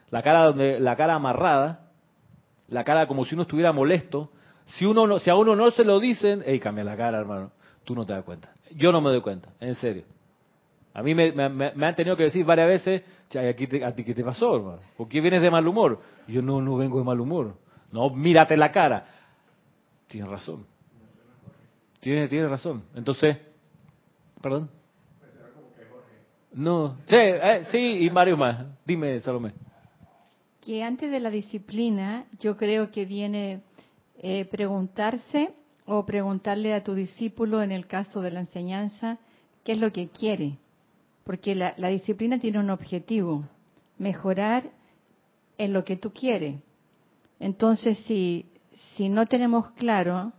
[0.09, 1.91] La cara donde la cara amarrada,
[2.69, 4.31] la cara como si uno estuviera molesto.
[4.65, 7.51] Si uno si a uno no se lo dicen, hey, cambia la cara, hermano.
[7.83, 8.51] Tú no te das cuenta.
[8.71, 10.03] Yo no me doy cuenta, en serio.
[10.93, 13.03] A mí me, han tenido que decir varias veces,
[13.35, 14.79] ¿a ti qué te pasó, hermano?
[14.95, 15.99] ¿Por qué vienes de mal humor?
[16.27, 17.55] yo no, no vengo de mal humor.
[17.91, 19.05] No, mírate la cara.
[20.07, 20.65] Tienes razón.
[21.99, 22.83] Tienes, tiene razón.
[22.95, 23.37] Entonces,
[24.41, 24.69] perdón.
[26.53, 28.65] No, sí, eh, sí, y Mario más.
[28.85, 29.53] Dime, Salomé.
[30.61, 33.61] Que antes de la disciplina, yo creo que viene
[34.23, 35.53] eh, preguntarse
[35.85, 39.19] o preguntarle a tu discípulo, en el caso de la enseñanza,
[39.63, 40.57] qué es lo que quiere
[41.23, 43.45] porque la, disciplina tiene un objetivo,
[43.97, 44.63] mejorar
[45.57, 46.59] en lo que tú quieres.
[47.39, 48.45] Entonces, si,
[48.95, 50.33] si no tenemos claro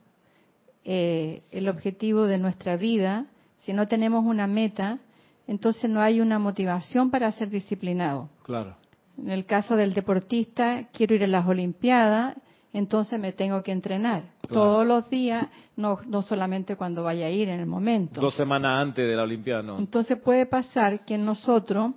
[0.84, 3.26] eh, el objetivo de nuestra vida,
[3.64, 4.98] si no tenemos una meta,
[5.46, 8.28] entonces no hay una motivación para ser disciplinado.
[8.42, 8.76] Claro.
[9.16, 12.36] En el caso del deportista, quiero ir a las Olimpiadas,
[12.74, 17.48] entonces me tengo que entrenar todos los días, no, no solamente cuando vaya a ir
[17.48, 18.20] en el momento.
[18.20, 19.78] Dos semanas antes de la Olimpiada, no.
[19.78, 21.92] Entonces puede pasar que nosotros,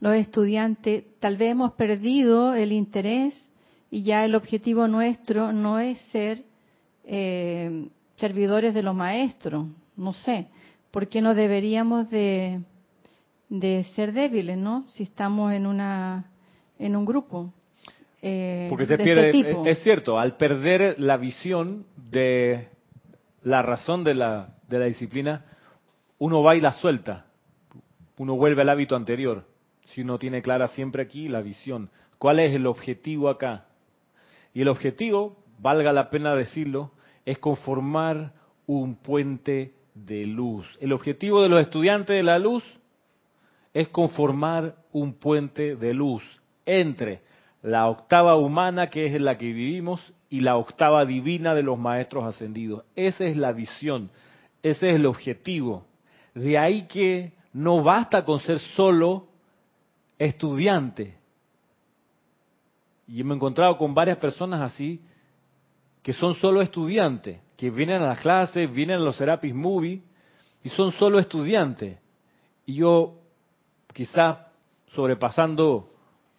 [0.00, 3.34] los estudiantes, tal vez hemos perdido el interés
[3.88, 6.42] y ya el objetivo nuestro no es ser
[7.04, 10.48] eh, servidores de los maestros, no sé,
[10.90, 12.60] porque no deberíamos de,
[13.48, 14.86] de ser débiles, ¿no?
[14.88, 16.26] Si estamos en una
[16.80, 17.52] en un grupo.
[18.24, 22.68] Eh, Porque se pierde, este es, cierto, al perder la visión de
[23.42, 25.44] la razón de la, de la disciplina,
[26.18, 27.26] uno va y la suelta,
[28.18, 29.44] uno vuelve al hábito anterior,
[29.86, 31.90] si uno tiene clara siempre aquí la visión.
[32.18, 33.66] ¿Cuál es el objetivo acá?
[34.54, 36.92] Y el objetivo, valga la pena decirlo,
[37.24, 38.34] es conformar
[38.66, 40.66] un puente de luz.
[40.80, 42.62] El objetivo de los estudiantes de la luz
[43.74, 46.22] es conformar un puente de luz
[46.64, 47.22] entre
[47.62, 51.78] la octava humana que es en la que vivimos y la octava divina de los
[51.78, 52.84] maestros ascendidos.
[52.96, 54.10] Esa es la visión,
[54.62, 55.86] ese es el objetivo.
[56.34, 59.28] De ahí que no basta con ser solo
[60.18, 61.16] estudiante.
[63.06, 65.00] Y me he encontrado con varias personas así
[66.02, 70.02] que son solo estudiantes, que vienen a las clases, vienen a los Serapis Movie
[70.64, 71.98] y son solo estudiantes.
[72.66, 73.20] Y yo,
[73.92, 74.48] quizá
[74.94, 75.91] sobrepasando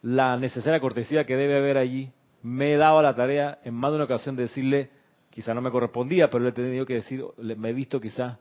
[0.04, 2.12] la necesaria cortesía que debe haber allí,
[2.44, 4.90] me he dado la tarea en más de una ocasión de decirle,
[5.30, 8.38] quizá no me correspondía, pero le he tenido que decir, me he visto quizá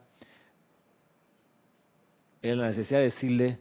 [2.41, 3.59] en la necesidad de decirle,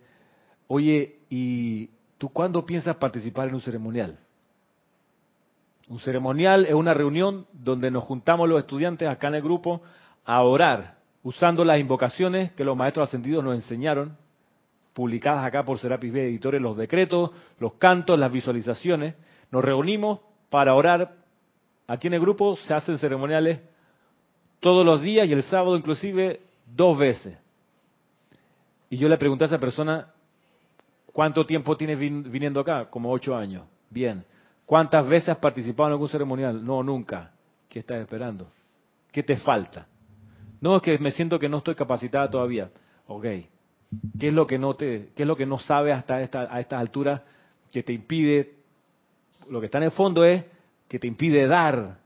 [0.66, 4.18] oye, ¿y tú cuándo piensas participar en un ceremonial?
[5.88, 9.80] Un ceremonial es una reunión donde nos juntamos los estudiantes acá en el grupo
[10.24, 14.16] a orar, usando las invocaciones que los maestros ascendidos nos enseñaron
[14.92, 19.14] publicadas acá por Serapis B Editores, los decretos, los cantos, las visualizaciones.
[19.50, 21.14] Nos reunimos para orar.
[21.86, 23.60] Aquí en el grupo se hacen ceremoniales
[24.60, 27.36] todos los días y el sábado inclusive dos veces.
[28.90, 30.08] Y yo le pregunté a esa persona,
[31.12, 32.90] ¿cuánto tiempo tienes viniendo acá?
[32.90, 33.64] Como ocho años.
[33.90, 34.24] Bien.
[34.66, 36.64] ¿Cuántas veces has participado en algún ceremonial?
[36.64, 37.32] No, nunca.
[37.68, 38.48] ¿Qué estás esperando?
[39.10, 39.86] ¿Qué te falta?
[40.60, 42.70] No, es que me siento que no estoy capacitada todavía.
[43.06, 43.26] Ok.
[44.18, 46.60] ¿Qué es lo que no te, qué es lo que no sabes hasta esta, a
[46.60, 47.20] estas alturas
[47.70, 48.54] que te impide?
[49.50, 50.44] Lo que está en el fondo es
[50.88, 51.98] que te impide dar.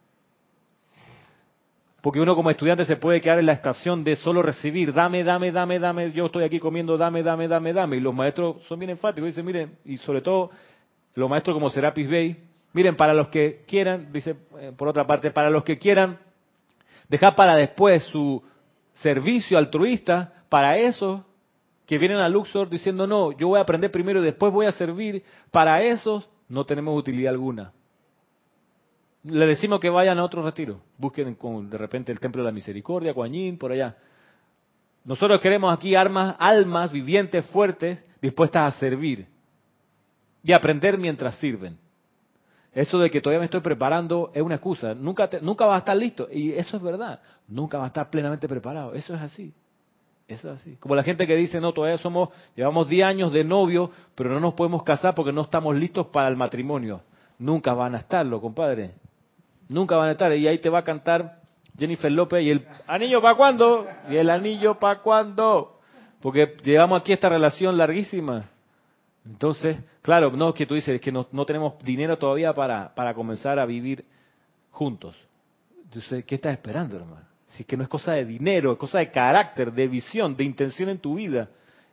[2.01, 5.51] Porque uno como estudiante se puede quedar en la estación de solo recibir, dame, dame,
[5.51, 7.97] dame, dame, yo estoy aquí comiendo, dame, dame, dame, dame.
[7.97, 10.51] Y los maestros son bien enfáticos, dicen, miren, y sobre todo
[11.15, 12.37] los maestros como Serapis Bey,
[12.73, 16.19] miren, para los que quieran, dice eh, por otra parte, para los que quieran
[17.09, 18.43] dejar para después su
[18.95, 21.23] servicio altruista, para esos
[21.87, 24.73] que vienen a Luxor diciendo, no, yo voy a aprender primero y después voy a
[24.73, 27.73] servir, para esos no tenemos utilidad alguna.
[29.23, 32.53] Le decimos que vayan a otro retiro, busquen con, de repente el Templo de la
[32.53, 33.97] Misericordia, Guanyin, por allá.
[35.05, 39.27] Nosotros queremos aquí armas, almas vivientes, fuertes, dispuestas a servir
[40.43, 41.79] y aprender mientras sirven.
[42.73, 44.95] Eso de que todavía me estoy preparando es una excusa.
[44.95, 46.29] Nunca, nunca va a estar listo.
[46.31, 47.21] Y eso es verdad.
[47.49, 48.93] Nunca va a estar plenamente preparado.
[48.93, 49.55] Eso es así.
[50.29, 50.77] Es así.
[50.77, 54.41] Como la gente que dice, no, todavía somos, llevamos 10 años de novio, pero no
[54.41, 57.03] nos podemos casar porque no estamos listos para el matrimonio.
[57.39, 58.93] Nunca van a estarlo, compadre.
[59.69, 60.35] Nunca van a estar.
[60.37, 61.41] Y ahí te va a cantar
[61.79, 63.87] Jennifer López y el anillo para cuándo?
[64.11, 65.79] Y el anillo para cuándo?
[66.21, 68.51] Porque llevamos aquí esta relación larguísima.
[69.25, 73.67] Entonces, claro, no que tú dices que no, tenemos dinero todavía para, para comenzar a
[73.67, 74.05] vivir
[74.71, 75.17] juntos.
[75.85, 77.36] Entonces, ¿qué estás esperando, hermano?
[77.59, 80.89] Es que no es cosa de dinero, es cosa de carácter, de visión, de intención
[80.89, 81.49] en tu vida.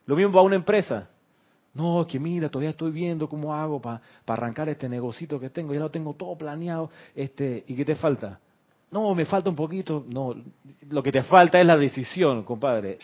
[0.06, 1.10] Lo mismo va a una empresa.
[1.74, 5.80] No, que mira, todavía estoy viendo cómo hago para arrancar este negocito que tengo, ya
[5.80, 8.40] lo tengo todo planeado, este, ¿y qué te falta?
[8.92, 10.06] No, me falta un poquito.
[10.08, 10.36] No,
[10.90, 13.00] lo que te falta es la decisión, compadre.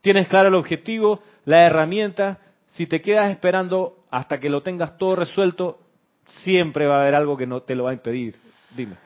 [0.00, 2.38] Tienes claro el objetivo, la herramienta,
[2.74, 5.80] si te quedas esperando hasta que lo tengas todo resuelto,
[6.26, 8.36] siempre va a haber algo que no te lo va a impedir.
[8.76, 9.03] Dime.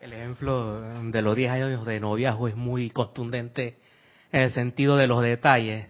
[0.00, 3.78] El ejemplo de los 10 años de noviazgo es muy contundente
[4.30, 5.86] en el sentido de los detalles.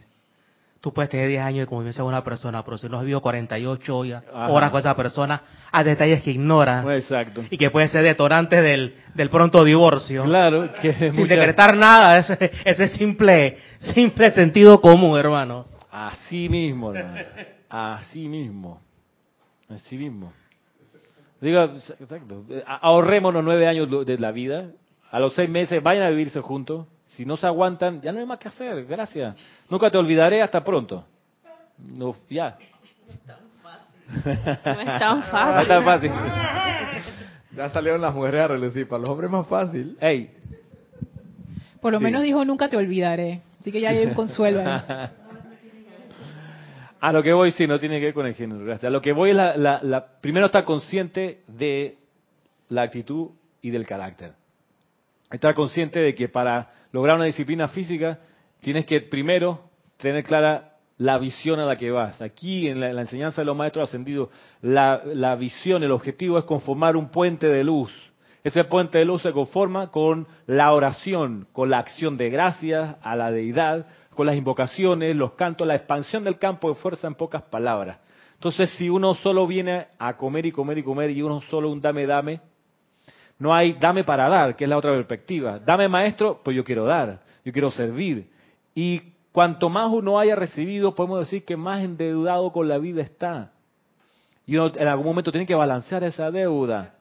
[0.81, 3.21] Tú puedes tener 10 años de convivencia con una persona, pero si no has vivido
[3.21, 6.87] 48 horas con esa persona, hay detalles que ignoras.
[6.87, 7.44] Exacto.
[7.51, 10.25] Y que puede ser detonante del, del pronto divorcio.
[10.25, 10.73] Claro.
[10.81, 15.66] Que Sin decretar nada, ese, ese simple, simple sentido común, hermano.
[15.90, 16.94] Así mismo,
[17.68, 18.81] Así mismo.
[19.68, 20.33] Así mismo.
[21.40, 21.64] Diga,
[22.01, 22.44] exacto.
[22.66, 24.70] Ahorrémonos nueve años de la vida.
[25.11, 26.87] A los seis meses vayan a vivirse juntos.
[27.09, 28.85] Si no se aguantan, ya no hay más que hacer.
[28.87, 29.37] Gracias.
[29.68, 30.42] Nunca te olvidaré.
[30.42, 31.05] Hasta pronto.
[31.96, 32.59] No, ya.
[33.05, 35.55] No es tan fácil.
[35.55, 36.11] No es tan fácil.
[37.57, 38.88] Ya salieron las mujeres a relucir.
[38.88, 39.96] Para los hombres es más fácil.
[40.01, 40.31] Ey.
[41.81, 43.42] Por lo menos dijo nunca te olvidaré.
[43.61, 45.09] Así que ya hay un consuelo ahí.
[47.01, 48.79] A lo que voy, sí, no tiene que ver con el.
[48.83, 51.97] A lo que voy es la, primero estar consciente de
[52.69, 53.31] la actitud
[53.63, 54.33] y del carácter.
[55.31, 58.19] Estar consciente de que para lograr una disciplina física
[58.61, 62.21] tienes que primero tener clara la visión a la que vas.
[62.21, 64.31] Aquí en la, enseñanza de los maestros ascendidos,
[64.61, 67.93] la, la visión, el objetivo es conformar un puente de luz.
[68.43, 73.15] Ese puente de luz se conforma con la oración, con la acción de gracias a
[73.15, 73.87] la deidad,
[74.18, 77.98] con las invocaciones, los cantos, la expansión del campo de fuerza en pocas palabras.
[78.35, 81.81] Entonces, si uno solo viene a comer y comer y comer y uno solo un
[81.81, 82.40] dame, dame,
[83.38, 85.61] no hay dame para dar, que es la otra perspectiva.
[85.61, 88.28] Dame maestro, pues yo quiero dar, yo quiero servir.
[88.74, 93.52] Y cuanto más uno haya recibido, podemos decir que más endeudado con la vida está.
[94.46, 96.96] Y uno en algún momento tiene que balancear esa deuda.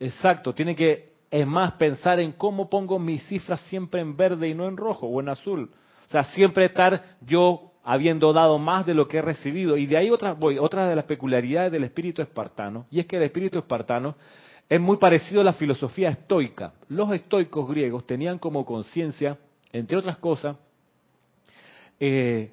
[0.00, 4.54] Exacto, tiene que, es más, pensar en cómo pongo mis cifras siempre en verde y
[4.54, 5.68] no en rojo o en azul.
[6.06, 9.76] O sea, siempre estar yo habiendo dado más de lo que he recibido.
[9.76, 13.16] Y de ahí otra, voy, otra de las peculiaridades del espíritu espartano, y es que
[13.16, 14.14] el espíritu espartano
[14.68, 16.74] es muy parecido a la filosofía estoica.
[16.88, 19.36] Los estoicos griegos tenían como conciencia,
[19.72, 20.56] entre otras cosas,
[21.98, 22.52] eh,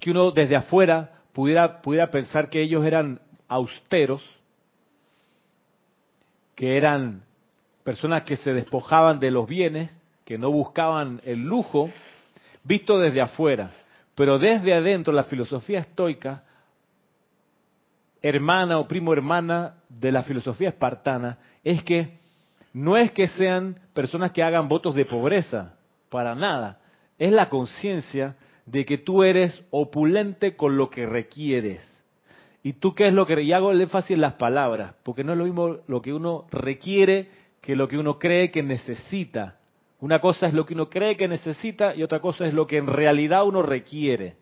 [0.00, 4.22] que uno desde afuera pudiera, pudiera pensar que ellos eran austeros,
[6.54, 7.24] que eran
[7.84, 11.90] personas que se despojaban de los bienes, que no buscaban el lujo,
[12.64, 13.72] visto desde afuera,
[14.14, 16.44] pero desde adentro la filosofía estoica,
[18.20, 22.18] hermana o primo hermana de la filosofía espartana, es que
[22.72, 25.74] no es que sean personas que hagan votos de pobreza,
[26.08, 26.80] para nada,
[27.18, 31.86] es la conciencia de que tú eres opulente con lo que requieres.
[32.62, 33.42] ¿Y tú qué es lo que...
[33.42, 36.46] Y hago el énfasis en las palabras, porque no es lo mismo lo que uno
[36.52, 37.28] requiere
[37.62, 39.56] que lo que uno cree que necesita.
[40.00, 42.76] Una cosa es lo que uno cree que necesita y otra cosa es lo que
[42.76, 44.36] en realidad uno requiere.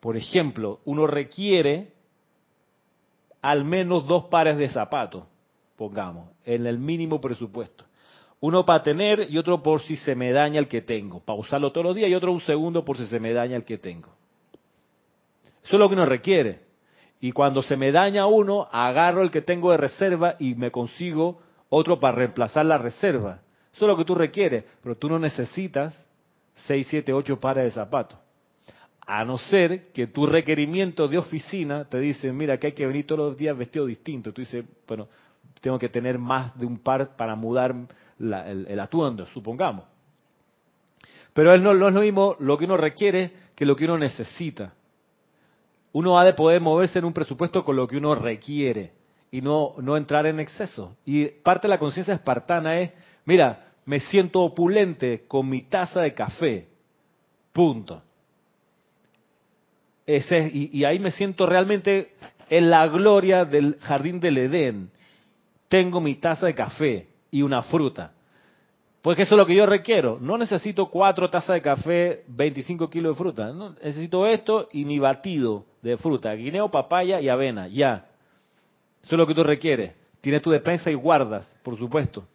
[0.00, 1.92] Por ejemplo, uno requiere
[3.40, 5.24] al menos dos pares de zapatos,
[5.76, 7.84] pongamos, en el mínimo presupuesto.
[8.40, 11.70] Uno para tener y otro por si se me daña el que tengo, para usarlo
[11.70, 14.08] todos los días y otro un segundo por si se me daña el que tengo.
[15.62, 16.62] Eso es lo que uno requiere.
[17.20, 21.40] Y cuando se me daña uno, agarro el que tengo de reserva y me consigo
[21.68, 23.40] otro para reemplazar la reserva.
[23.72, 25.94] Eso es lo que tú requieres, pero tú no necesitas
[26.66, 28.18] 6, 7, 8 pares de zapatos.
[29.06, 33.06] A no ser que tu requerimiento de oficina te dice, mira, que hay que venir
[33.06, 34.32] todos los días vestido distinto.
[34.32, 35.08] Tú dices, bueno,
[35.60, 37.74] tengo que tener más de un par para mudar
[38.18, 39.84] el, atuendo, supongamos.
[41.32, 43.98] Pero él no, no es lo mismo lo que uno requiere que lo que uno
[43.98, 44.72] necesita.
[45.92, 48.92] Uno ha de poder moverse en un presupuesto con lo que uno requiere
[49.34, 50.96] y no, no entrar en exceso.
[51.04, 52.92] Y parte de la conciencia espartana es,
[53.24, 56.68] mira, me siento opulente con mi taza de café.
[57.52, 58.00] Punto.
[60.06, 62.14] Ese, y, ahí me siento realmente
[62.48, 64.90] en la gloria del jardín del Edén.
[65.66, 68.12] Tengo mi taza de café y una fruta.
[69.02, 70.16] Porque eso es lo que yo requiero.
[70.20, 73.52] No necesito cuatro tazas de café, 25 kilos de fruta.
[73.82, 76.32] Necesito esto y mi batido de fruta.
[76.34, 77.66] Guineo, papaya y avena.
[77.66, 78.13] Ya.
[79.04, 79.92] Eso es lo que tú requieres.
[80.22, 82.26] Tienes tu despensa y guardas, por supuesto.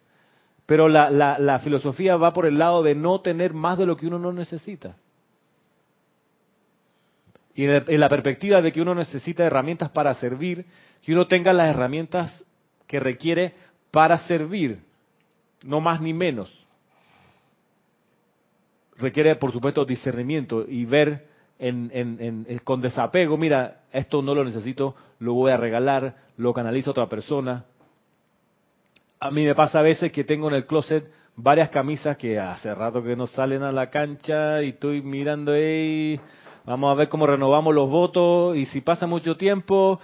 [0.66, 4.06] Pero la, la, filosofía va por el lado de no tener más de lo que
[4.06, 4.94] uno no necesita.
[7.56, 10.64] Y en, la perspectiva de que uno necesita herramientas para servir,
[11.02, 12.44] que uno tenga las herramientas
[12.86, 13.52] que requiere
[13.90, 14.78] para servir,
[15.64, 16.56] no más ni menos.
[18.96, 21.26] Requiere, por supuesto, discernimiento y ver
[22.62, 27.08] con desapego, mira, esto no lo necesito, lo voy a regalar, lo canalizo a otra
[27.08, 27.64] persona,
[29.20, 32.74] a mí me pasa a veces que tengo en el closet varias camisas que hace
[32.74, 36.18] rato que no salen a la cancha y estoy mirando ahí,
[36.64, 40.00] vamos a ver cómo renovamos los votos y si pasa mucho tiempo,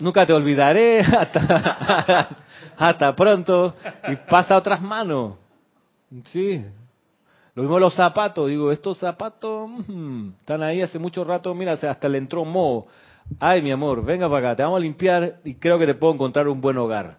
[0.00, 2.28] nunca te olvidaré, hasta,
[2.76, 3.74] hasta pronto,
[4.08, 5.36] y pasa a otras manos.
[6.24, 6.64] Sí.
[7.54, 12.08] Lo mismo los zapatos, digo, estos zapatos mm, están ahí hace mucho rato, mira, hasta
[12.08, 12.86] le entró moho.
[13.38, 16.14] Ay, mi amor, venga para acá, te vamos a limpiar y creo que te puedo
[16.14, 17.18] encontrar un buen hogar.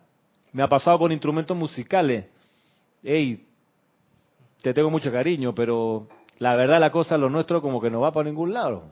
[0.53, 2.25] Me ha pasado con instrumentos musicales.
[3.03, 3.45] Ey,
[4.61, 6.07] te tengo mucho cariño, pero
[6.39, 8.91] la verdad la cosa, lo nuestro como que no va para ningún lado.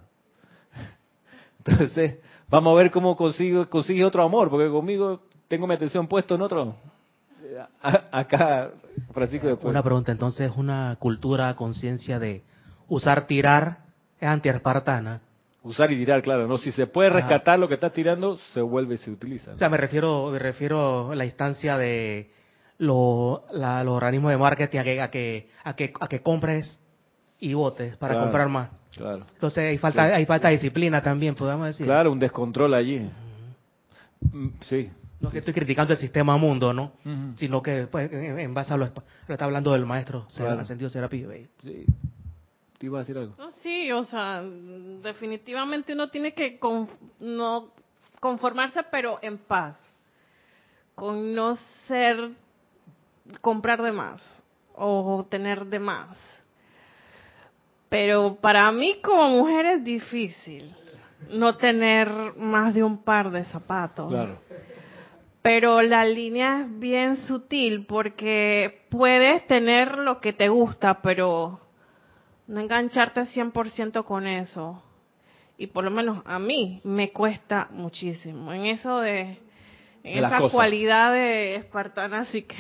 [1.65, 2.19] Entonces,
[2.49, 6.41] vamos a ver cómo consigo, consigue otro amor, porque conmigo tengo mi atención puesto en
[6.41, 6.75] otro.
[8.11, 8.71] Acá,
[9.13, 9.69] Francisco, después.
[9.69, 12.43] Una pregunta, entonces, una cultura, conciencia de
[12.87, 13.79] usar tirar
[14.19, 15.21] es antiespartana.
[15.63, 16.57] Usar y tirar, claro, ¿no?
[16.57, 19.51] Si se puede rescatar lo que estás tirando, se vuelve y se utiliza.
[19.51, 22.31] O sea, me refiero, me refiero a la instancia de
[22.77, 26.79] lo, los organismos de marketing a que, a que, a que, a que compres
[27.39, 28.69] y votes para comprar más.
[28.95, 29.25] Claro.
[29.33, 31.85] Entonces hay falta, hay falta de disciplina también, podemos decir.
[31.85, 33.09] Claro, un descontrol allí.
[34.31, 34.89] Mm, sí.
[35.19, 36.93] No que estoy criticando el sistema mundo, ¿no?
[37.35, 40.63] Sino que pues, en, base a lo, lo está hablando del maestro, claro.
[40.63, 41.29] sentido Serapio.
[41.61, 41.85] Sí.
[42.77, 43.35] ¿Te iba a decir algo?
[43.37, 46.57] No, sí, o sea, definitivamente uno tiene que
[47.19, 47.71] no
[48.21, 49.77] conformarse, pero en paz,
[50.95, 51.57] con no
[51.87, 52.31] ser,
[53.41, 54.21] comprar de más
[54.75, 56.17] o tener de más.
[57.89, 60.73] Pero para mí como mujer es difícil
[61.29, 62.07] no tener
[62.37, 64.09] más de un par de zapatos.
[64.09, 64.39] Claro.
[65.41, 71.61] Pero la línea es bien sutil porque puedes tener lo que te gusta, pero
[72.47, 74.83] no engancharte 100% con eso.
[75.57, 78.51] Y por lo menos a mí me cuesta muchísimo.
[78.53, 79.37] En eso de,
[80.03, 82.57] en esa cualidad de espartana, así que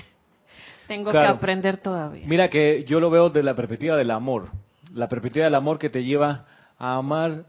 [0.87, 2.25] tengo que aprender todavía.
[2.27, 4.49] Mira que yo lo veo de la perspectiva del amor.
[4.93, 6.45] La perspectiva del amor que te lleva
[6.77, 7.45] a amar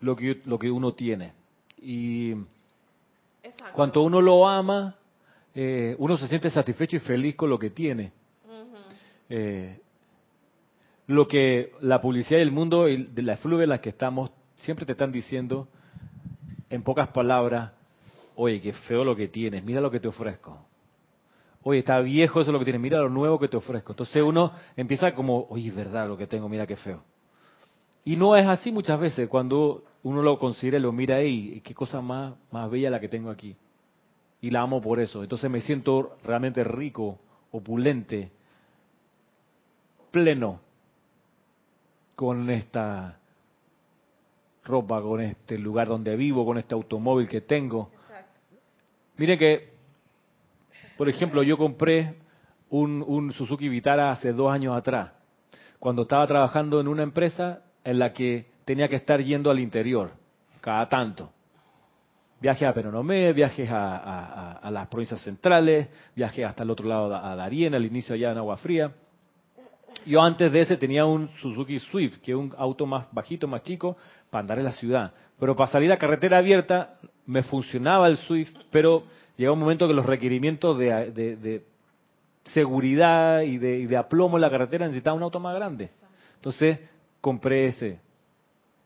[0.00, 1.32] lo que, lo que uno tiene.
[1.80, 2.34] Y
[3.72, 4.96] cuando uno lo ama,
[5.54, 8.12] eh, uno se siente satisfecho y feliz con lo que tiene
[11.08, 14.84] lo que la publicidad del mundo y de la fluve en la que estamos siempre
[14.84, 15.68] te están diciendo
[16.70, 17.72] en pocas palabras,
[18.36, 20.66] oye, qué feo lo que tienes, mira lo que te ofrezco.
[21.62, 23.92] Oye, está viejo eso es lo que tienes, mira lo nuevo que te ofrezco.
[23.92, 27.02] Entonces uno empieza como, oye, es verdad lo que tengo, mira qué feo.
[28.08, 31.74] Y no es así muchas veces cuando uno lo considera y lo mira ahí, qué
[31.74, 33.54] cosa más, más bella la que tengo aquí.
[34.40, 35.22] Y la amo por eso.
[35.22, 37.18] Entonces me siento realmente rico,
[37.50, 38.30] opulente,
[40.10, 40.58] pleno
[42.16, 43.18] con esta
[44.64, 47.90] ropa, con este lugar donde vivo, con este automóvil que tengo.
[49.18, 49.74] Mire que,
[50.96, 52.14] por ejemplo, yo compré
[52.70, 55.12] un, un Suzuki Vitara hace dos años atrás,
[55.78, 60.10] cuando estaba trabajando en una empresa en la que tenía que estar yendo al interior,
[60.60, 61.30] cada tanto.
[62.38, 67.74] Viajes a Penonomé, viajes a, las provincias centrales, viajes hasta el otro lado a Darien,
[67.74, 68.92] al inicio allá en Agua Fría.
[70.04, 73.62] Yo antes de ese tenía un Suzuki Swift, que es un auto más bajito, más
[73.62, 73.96] chico,
[74.28, 75.14] para andar en la ciudad.
[75.40, 79.04] Pero para salir a carretera abierta me funcionaba el Swift, pero
[79.38, 81.64] llegó un momento que los requerimientos de,
[82.52, 85.88] seguridad y de, y de aplomo en la carretera necesitaban un auto más grande.
[86.34, 86.80] Entonces
[87.20, 88.00] compré ese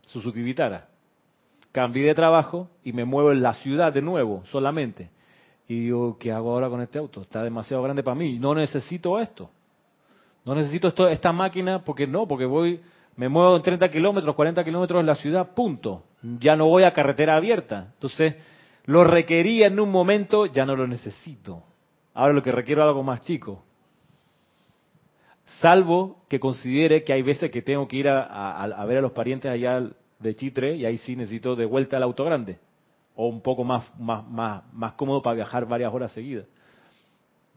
[0.07, 0.89] Suzuki Vitara
[1.73, 5.11] cambié de trabajo y me muevo en la ciudad de nuevo solamente.
[5.67, 7.23] Y digo, ¿qué hago ahora con este auto?
[7.23, 8.39] Está demasiado grande para mí.
[8.39, 9.51] No necesito esto.
[10.45, 12.81] No necesito esto, esta máquina porque no, porque voy,
[13.17, 16.05] me muevo en 30 kilómetros, 40 kilómetros en la ciudad, punto.
[16.23, 17.93] Ya no voy a carretera abierta.
[17.95, 18.37] Entonces,
[18.85, 21.63] lo requería en un momento, ya no lo necesito.
[22.13, 23.65] Ahora lo que requiero es algo más chico.
[25.61, 29.13] Salvo que considere que hay veces que tengo que ir a, a ver a los
[29.13, 29.83] parientes allá
[30.19, 32.59] de Chitre y ahí sí necesito de vuelta el auto grande
[33.15, 36.47] o un poco más, más, más, más cómodo para viajar varias horas seguidas.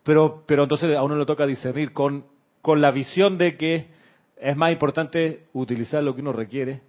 [0.04, 2.26] Pero, pero entonces a uno le toca discernir con,
[2.62, 3.88] con la visión de que
[4.38, 6.82] es más importante utilizar lo que uno requiere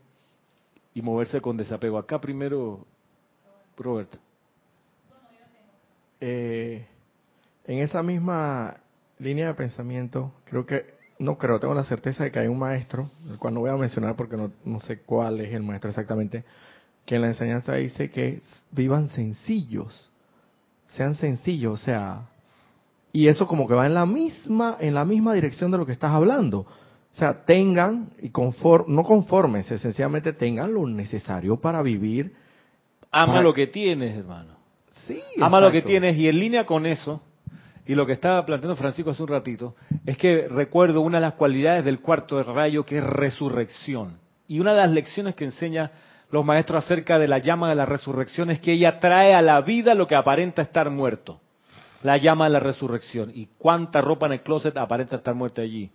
[0.94, 1.98] y moverse con desapego.
[1.98, 2.84] Acá primero,
[3.76, 4.18] Roberto.
[6.20, 6.86] Eh,
[7.66, 8.78] en esa misma
[9.18, 13.10] línea de pensamiento, creo que no creo, tengo la certeza de que hay un maestro,
[13.30, 16.44] el cual no voy a mencionar porque no, sé cuál es el maestro exactamente,
[17.04, 18.40] que en la enseñanza dice que
[18.70, 20.10] vivan sencillos,
[20.88, 22.26] sean sencillos, o sea,
[23.12, 25.92] y eso como que va en la misma, en la misma dirección de lo que
[25.92, 26.60] estás hablando.
[26.60, 32.34] O sea, tengan y conform, no conformes, esencialmente tengan lo necesario para vivir.
[33.10, 34.56] Ama lo que tienes, hermano.
[35.06, 35.22] Sí.
[35.40, 37.22] Ama lo que tienes y en línea con eso,
[37.86, 41.34] y lo que estaba planteando Francisco hace un ratito es que recuerdo una de las
[41.34, 44.18] cualidades del cuarto rayo que es resurrección.
[44.48, 45.92] Y una de las lecciones que enseña
[46.30, 49.60] los maestros acerca de la llama de la resurrección es que ella trae a la
[49.60, 51.40] vida lo que aparenta estar muerto.
[52.02, 53.30] La llama de la resurrección.
[53.32, 55.90] ¿Y cuánta ropa en el closet aparenta estar muerta allí?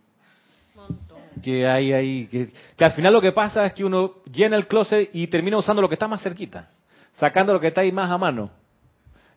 [1.43, 2.27] Que hay ahí.
[2.27, 5.57] Que, que al final lo que pasa es que uno llena el closet y termina
[5.57, 6.69] usando lo que está más cerquita.
[7.13, 8.49] Sacando lo que está ahí más a mano.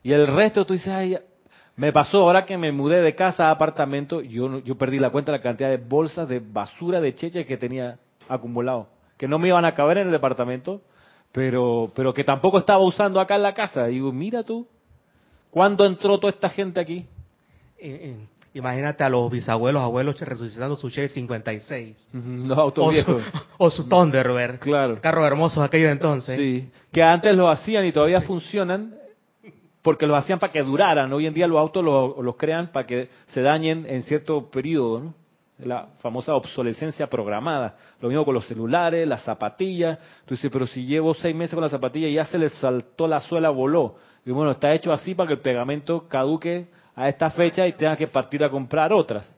[0.02, 1.16] Y el resto tú dices, ay,
[1.76, 5.32] me pasó ahora que me mudé de casa a apartamento, yo, yo perdí la cuenta
[5.32, 7.98] de la cantidad de bolsas de basura de cheche que tenía
[8.28, 10.82] acumulado, que no me iban a caber en el departamento,
[11.32, 13.90] pero, pero que tampoco estaba usando acá en la casa.
[13.90, 14.68] Y digo, mira tú,
[15.50, 17.06] ¿cuándo entró toda esta gente aquí?
[18.54, 22.08] Imagínate a los bisabuelos, abuelos resucitando su Chevy 56.
[22.12, 23.20] Los autos o viejos.
[23.20, 24.60] Su, o su Thunderbird.
[24.60, 25.00] Claro.
[25.00, 26.36] Carros hermosos aquellos entonces.
[26.36, 26.70] Sí.
[26.92, 28.94] Que antes lo hacían y todavía funcionan
[29.84, 31.12] porque los hacían para que duraran.
[31.12, 35.14] Hoy en día los autos los, crean para que se dañen en cierto periodo, ¿no?
[35.58, 37.76] la famosa obsolescencia programada.
[38.00, 39.98] Lo mismo con los celulares, las zapatillas.
[40.24, 43.06] Tú dices, pero si llevo seis meses con la zapatilla y ya se le saltó
[43.06, 43.96] la suela, voló.
[44.24, 47.94] Y bueno, está hecho así para que el pegamento caduque a esta fecha y tenga
[47.94, 49.30] que partir a comprar otras.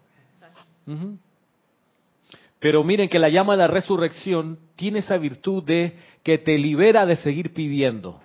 [2.61, 7.05] Pero miren que la llama de la resurrección tiene esa virtud de que te libera
[7.05, 8.21] de seguir pidiendo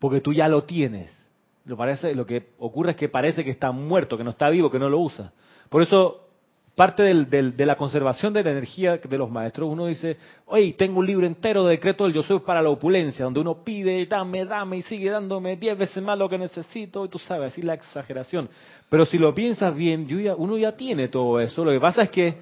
[0.00, 1.14] porque tú ya lo tienes.
[1.64, 4.88] Lo, que ocurre es que parece que está muerto, que no está vivo, que no
[4.88, 5.32] lo usa.
[5.68, 6.26] Por eso,
[6.74, 11.06] parte de la conservación de la energía de los maestros, uno dice, oye, tengo un
[11.06, 14.78] libro entero de decreto del yo soy para la opulencia, donde uno pide, dame, dame,
[14.78, 18.48] y sigue dándome diez veces más lo que necesito, y tú sabes, así la exageración.
[18.88, 21.64] Pero si lo piensas bien, uno ya tiene todo eso.
[21.64, 22.38] Lo que pasa es que,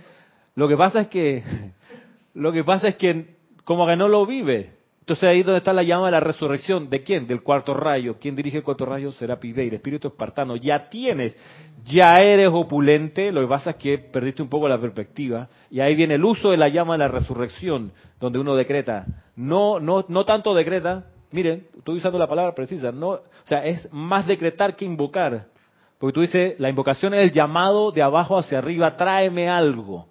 [0.55, 1.43] lo que pasa es que,
[2.35, 4.78] lo que pasa es que como que no lo vive.
[5.09, 6.91] Entonces ahí es donde está la llama de la resurrección.
[6.91, 7.27] ¿De quién?
[7.27, 8.17] Del cuarto rayo.
[8.21, 9.11] ¿Quién dirige el cuarto rayo?
[9.13, 10.55] Será Pibey, el espíritu espartano.
[10.57, 11.35] Ya tienes,
[11.83, 13.33] ya eres opulente.
[13.33, 15.49] Lo que pasa es que perdiste un poco la perspectiva.
[15.71, 17.91] Y ahí viene el uso de la llama de la resurrección,
[18.21, 19.07] donde uno decreta.
[19.35, 21.07] No, no, no tanto decreta.
[21.33, 22.93] Miren, estoy usando la palabra precisa.
[22.93, 25.47] No, o sea, es más decretar que invocar.
[25.99, 30.07] Porque tú dices, la invocación es el llamado de abajo hacia arriba, tráeme algo.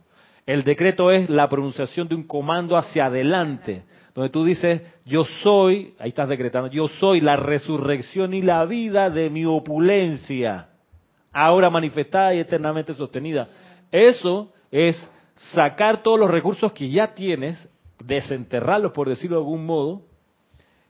[0.48, 3.84] El decreto es la pronunciación de un comando hacia adelante
[4.18, 9.12] donde tú dices, yo soy, ahí estás decretando, yo soy la resurrección y la vida
[9.12, 10.70] de mi opulencia,
[11.32, 13.48] ahora manifestada y eternamente sostenida.
[13.92, 14.98] Eso es
[15.54, 17.70] sacar todos los recursos que ya tienes,
[18.04, 20.02] desenterrarlos, por decirlo de algún modo.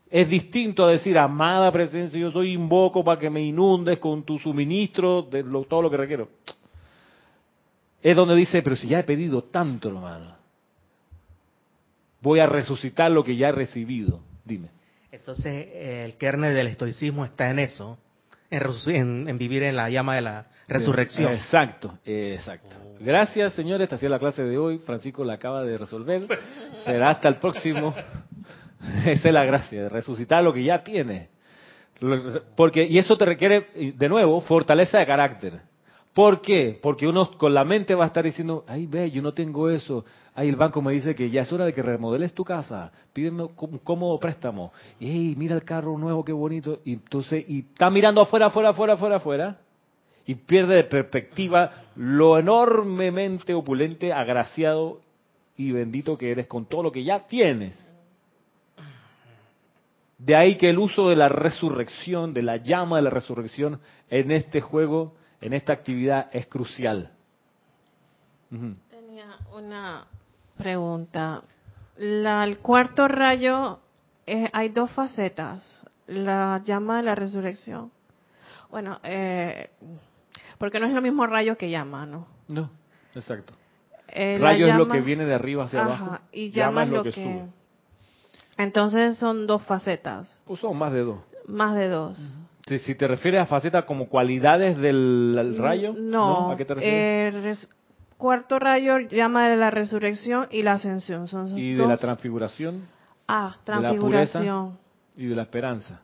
[0.09, 4.39] Es distinto a decir, amada presencia, yo soy invoco para que me inundes con tu
[4.39, 6.29] suministro de todo lo que requiero.
[8.01, 10.37] Es donde dice, pero si ya he pedido tanto, hermano
[12.21, 14.19] voy a resucitar lo que ya he recibido.
[14.43, 14.69] Dime.
[15.11, 17.97] Entonces, el kernel del estoicismo está en eso,
[18.49, 21.33] en, vivir en la llama de la resurrección.
[21.33, 22.75] Exacto, exacto.
[22.99, 23.85] Gracias, señores.
[23.85, 24.79] Esta ha sido la clase de hoy.
[24.79, 26.27] Francisco la acaba de resolver.
[26.83, 27.93] Será hasta el próximo.
[29.05, 31.29] Esa es la gracia, de resucitar lo que ya tienes.
[32.55, 35.61] Porque, y eso te requiere, de nuevo, fortaleza de carácter.
[36.17, 36.79] ¿Por qué?
[36.81, 40.03] Porque uno con la mente va a estar diciendo, ay, ve, yo no tengo eso.
[40.33, 42.91] Ay, el banco me dice que ya es hora de que remodeles tu casa.
[43.13, 44.73] Pídeme un cómodo préstamo.
[44.99, 46.79] Y, mira el carro nuevo, qué bonito.
[46.85, 49.59] Y entonces, y está mirando afuera, afuera, afuera, afuera, afuera.
[50.25, 55.01] Y pierde de perspectiva lo enormemente opulente, agraciado
[55.55, 57.77] y bendito que eres con todo lo que ya tienes.
[60.17, 64.31] De ahí que el uso de la resurrección, de la llama de la resurrección en
[64.31, 67.11] este juego en esta actividad es crucial.
[68.49, 70.07] Tenía una
[70.57, 71.43] pregunta.
[71.97, 73.79] el cuarto rayo,
[74.25, 75.61] eh, hay dos facetas.
[76.07, 77.91] La llama de la resurrección.
[78.69, 79.69] Bueno, eh,
[80.57, 82.27] porque no es lo mismo rayo que llama, ¿no?
[82.47, 82.69] No,
[83.13, 83.53] exacto.
[84.07, 86.19] Eh, rayo es lo que viene de arriba hacia abajo.
[86.31, 87.45] Y llama, es lo, que, sube.
[88.57, 90.33] Entonces son dos facetas.
[90.45, 91.19] Pues son más de dos.
[91.45, 92.17] Más de dos.
[92.67, 96.51] Si, te refieres a faceta como cualidades del mm, rayo, no.
[96.51, 97.69] ¿A qué te refieres?
[98.17, 101.27] cuarto rayo llama de la resurrección y la ascensión.
[101.27, 102.87] Son y de la transfiguración.
[103.27, 104.77] Ah, transfiguración.
[105.15, 106.01] y de la esperanza.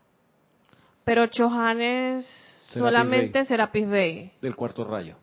[1.03, 2.25] Pero Chohan es
[2.71, 4.31] solamente Serapis Bey.
[4.41, 5.17] Del cuarto rayo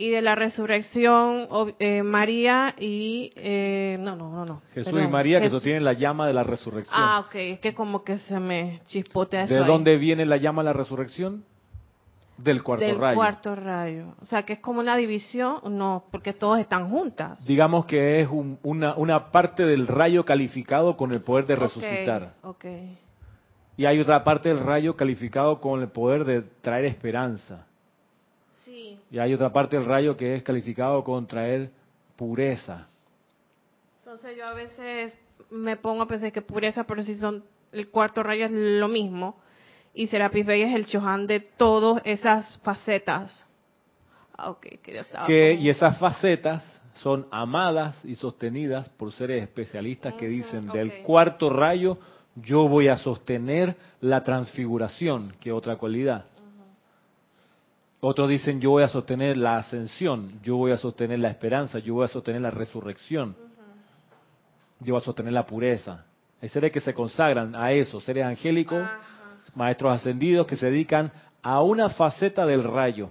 [0.00, 1.46] y de la resurrección
[1.78, 6.26] eh, María y eh, no no no no Jesús y María que sostienen la llama
[6.26, 6.96] de la resurrección.
[6.98, 10.62] Ah ok es que como que se me chispotea eso de dónde viene la llama
[10.62, 11.44] de la resurrección
[12.38, 13.14] del cuarto del rayo.
[13.14, 14.14] cuarto rayo.
[14.22, 17.44] O sea que es como una división no porque todos están juntas.
[17.44, 18.28] Digamos que es
[18.62, 22.36] una una parte del rayo calificado con el poder de resucitar.
[22.42, 22.64] ok.
[23.76, 27.66] Y hay otra parte del rayo calificado con el poder de traer esperanza
[29.10, 31.70] y hay otra parte del rayo que es calificado con traer
[32.16, 32.86] pureza.
[34.04, 35.16] Entonces yo a veces
[35.50, 39.36] me pongo a pensar que pureza, pero si son el cuarto rayo es lo mismo.
[39.94, 43.46] Y Serapis Bey es el Chohan de todas esas facetas.
[44.36, 44.56] Ah,
[45.26, 46.64] que, Y esas facetas
[46.94, 51.98] son amadas y sostenidas por seres especialistas que dicen del cuarto rayo
[52.36, 56.26] yo voy a sostener la transfiguración, que otra cualidad.
[58.00, 61.94] Otros dicen, yo voy a sostener la ascensión, yo voy a sostener la esperanza, yo
[61.94, 63.36] voy a sostener la resurrección,
[64.80, 66.06] yo voy a sostener la pureza.
[66.40, 68.82] Hay seres que se consagran a eso, seres angélicos,
[69.54, 73.10] maestros ascendidos que se dedican a una faceta del rayo.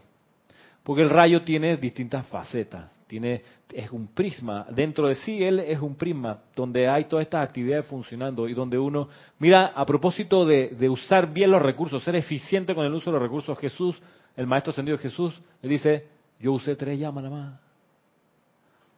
[0.82, 5.80] Porque el rayo tiene distintas facetas, tiene es un prisma, dentro de sí él es
[5.80, 10.70] un prisma donde hay todas estas actividades funcionando y donde uno, mira, a propósito de,
[10.70, 14.02] de usar bien los recursos, ser eficiente con el uso de los recursos, Jesús
[14.40, 16.08] el Maestro Ascendido Jesús le dice,
[16.40, 17.60] yo usé tres llamas nada más.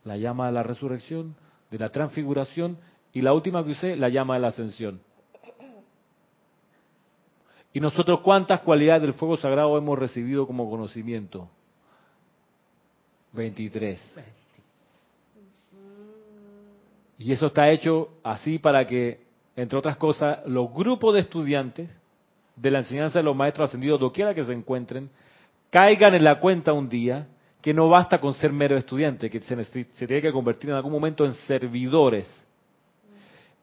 [0.03, 1.35] La llama de la resurrección,
[1.71, 2.77] de la transfiguración
[3.11, 5.01] y la última que usé, la llama de la ascensión.
[7.73, 11.49] ¿Y nosotros cuántas cualidades del fuego sagrado hemos recibido como conocimiento?
[13.33, 13.99] 23.
[17.17, 19.25] Y eso está hecho así para que,
[19.55, 21.89] entre otras cosas, los grupos de estudiantes
[22.55, 25.09] de la enseñanza de los maestros ascendidos, doquiera que se encuentren,
[25.71, 27.27] caigan en la cuenta un día
[27.61, 30.91] que no basta con ser mero estudiante, que se, se tiene que convertir en algún
[30.91, 32.27] momento en servidores.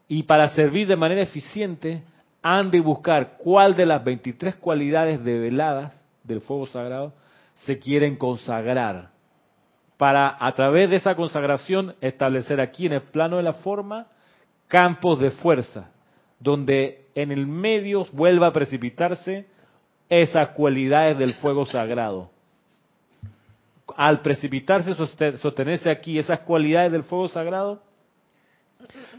[0.07, 2.03] Y para servir de manera eficiente,
[2.41, 5.93] han de buscar cuál de las 23 cualidades develadas
[6.23, 7.13] del fuego sagrado
[7.65, 9.11] se quieren consagrar.
[9.97, 14.07] Para, a través de esa consagración, establecer aquí en el plano de la forma
[14.67, 15.91] campos de fuerza,
[16.39, 19.45] donde en el medio vuelva a precipitarse
[20.09, 22.31] esas cualidades del fuego sagrado.
[23.95, 27.81] Al precipitarse, sostenerse aquí esas cualidades del fuego sagrado,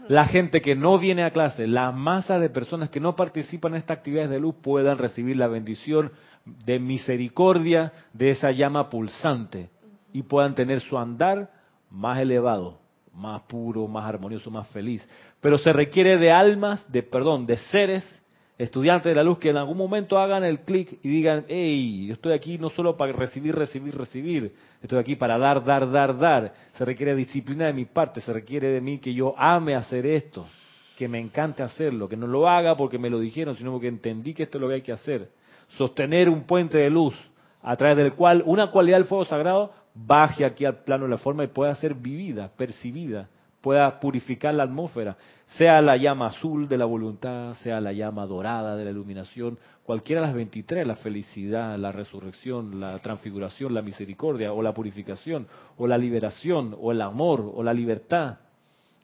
[0.07, 3.77] la gente que no viene a clase, la masa de personas que no participan en
[3.77, 6.11] estas actividades de luz puedan recibir la bendición
[6.45, 9.69] de misericordia de esa llama pulsante
[10.11, 11.51] y puedan tener su andar
[11.89, 12.79] más elevado,
[13.13, 15.07] más puro, más armonioso, más feliz.
[15.39, 18.20] Pero se requiere de almas, de perdón, de seres
[18.63, 22.13] estudiantes de la luz que en algún momento hagan el clic y digan, hey, yo
[22.13, 26.53] estoy aquí no solo para recibir, recibir, recibir, estoy aquí para dar, dar, dar, dar.
[26.73, 30.47] Se requiere disciplina de mi parte, se requiere de mí que yo ame hacer esto,
[30.95, 34.35] que me encante hacerlo, que no lo haga porque me lo dijeron, sino porque entendí
[34.35, 35.29] que esto es lo que hay que hacer.
[35.69, 37.15] Sostener un puente de luz
[37.63, 41.17] a través del cual una cualidad del fuego sagrado baje aquí al plano de la
[41.17, 43.27] forma y pueda ser vivida, percibida
[43.61, 48.75] pueda purificar la atmósfera, sea la llama azul de la voluntad, sea la llama dorada
[48.75, 54.51] de la iluminación, cualquiera de las 23, la felicidad, la resurrección, la transfiguración, la misericordia,
[54.51, 55.47] o la purificación,
[55.77, 58.39] o la liberación, o el amor, o la libertad,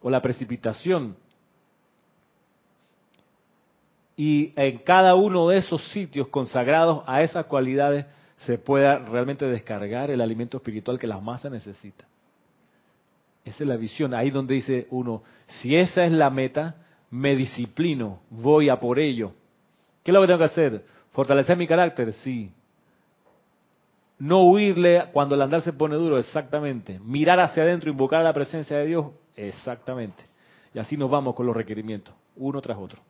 [0.01, 1.15] o la precipitación.
[4.19, 10.09] y en cada uno de esos sitios consagrados a esas cualidades se pueda realmente descargar
[10.09, 12.05] el alimento espiritual que la masa necesita.
[13.47, 16.75] Esa es la visión, ahí donde dice uno, si esa es la meta,
[17.09, 19.31] me disciplino, voy a por ello.
[20.03, 20.85] ¿Qué es lo que tengo que hacer?
[21.13, 22.11] ¿Fortalecer mi carácter?
[22.11, 22.51] Sí.
[24.19, 26.99] No huirle cuando el andar se pone duro, exactamente.
[26.99, 29.05] Mirar hacia adentro, invocar la presencia de Dios,
[29.37, 30.25] exactamente.
[30.73, 33.01] Y así nos vamos con los requerimientos, uno tras otro.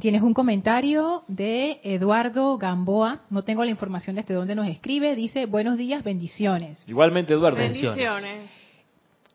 [0.00, 3.20] Tienes un comentario de Eduardo Gamboa.
[3.28, 5.14] No tengo la información desde dónde nos escribe.
[5.14, 6.82] Dice, buenos días, bendiciones.
[6.86, 7.58] Igualmente, Eduardo.
[7.58, 8.50] Bendiciones.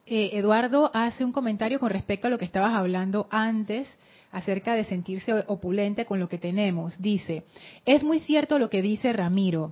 [0.08, 3.88] Eh, Eduardo hace un comentario con respecto a lo que estabas hablando antes
[4.32, 7.00] acerca de sentirse opulente con lo que tenemos.
[7.00, 7.44] Dice,
[7.86, 9.72] es muy cierto lo que dice Ramiro.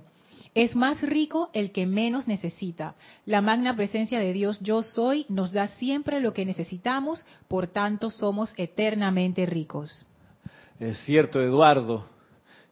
[0.54, 2.94] Es más rico el que menos necesita.
[3.26, 8.10] La magna presencia de Dios yo soy nos da siempre lo que necesitamos, por tanto
[8.10, 10.06] somos eternamente ricos.
[10.78, 12.06] Es cierto, Eduardo.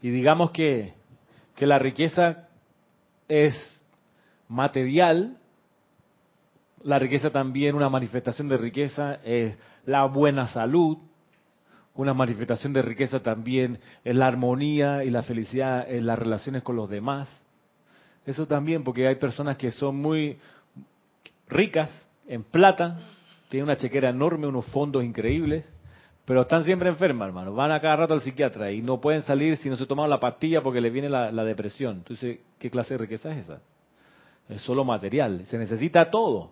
[0.00, 0.94] Y digamos que,
[1.54, 2.48] que la riqueza
[3.28, 3.54] es
[4.48, 5.38] material,
[6.82, 10.98] la riqueza también, una manifestación de riqueza es la buena salud,
[11.94, 16.76] una manifestación de riqueza también es la armonía y la felicidad en las relaciones con
[16.76, 17.28] los demás.
[18.24, 20.38] Eso también, porque hay personas que son muy
[21.48, 21.90] ricas
[22.26, 22.98] en plata,
[23.48, 25.70] tienen una chequera enorme, unos fondos increíbles,
[26.24, 27.54] pero están siempre enfermas, hermano.
[27.54, 30.20] Van a cada rato al psiquiatra y no pueden salir si no se toman la
[30.20, 31.96] pastilla porque les viene la, depresión.
[31.96, 33.60] Entonces, ¿qué clase de riqueza es esa?
[34.48, 35.44] Es solo material.
[35.46, 36.50] Se necesita todo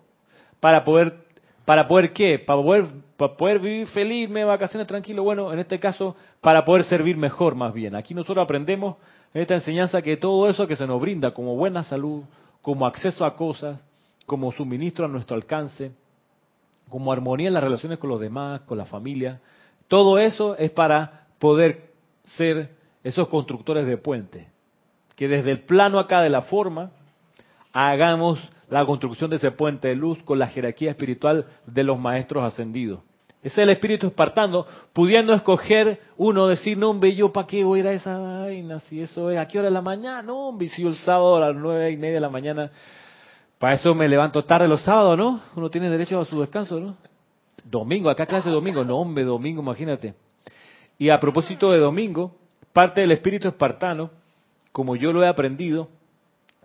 [0.59, 1.25] para poder,
[1.64, 2.41] para poder qué?
[2.41, 5.23] Para poder, para poder vivir feliz, me vacaciones tranquilo.
[5.23, 7.95] Bueno, en este caso, para poder servir mejor, más bien.
[7.95, 8.97] Aquí nosotros aprendemos
[9.33, 12.25] en esta enseñanza que todo eso que se nos brinda como buena salud,
[12.61, 13.81] como acceso a cosas,
[14.27, 15.93] como suministro a nuestro alcance,
[16.89, 19.41] como armonía en las relaciones con los demás, con la familia,
[19.91, 21.91] todo eso es para poder
[22.36, 24.47] ser esos constructores de puente.
[25.16, 26.93] Que desde el plano acá de la forma
[27.72, 28.38] hagamos
[28.68, 33.01] la construcción de ese puente de luz con la jerarquía espiritual de los maestros ascendidos.
[33.43, 37.80] Ese es el espíritu espartano, pudiendo escoger uno, decir, no, hombre, yo para qué voy
[37.80, 40.22] a ir a esa vaina, si eso es, ¿a qué hora de la mañana?
[40.22, 42.70] No, hombre, si el sábado a las nueve y media de la mañana,
[43.59, 45.41] para eso me levanto tarde los sábados, ¿no?
[45.57, 47.10] Uno tiene derecho a su descanso, ¿no?
[47.71, 50.14] Domingo, acá clase domingo, no hombre, domingo, imagínate.
[50.99, 52.35] Y a propósito de domingo,
[52.73, 54.11] parte del espíritu espartano,
[54.73, 55.89] como yo lo he aprendido,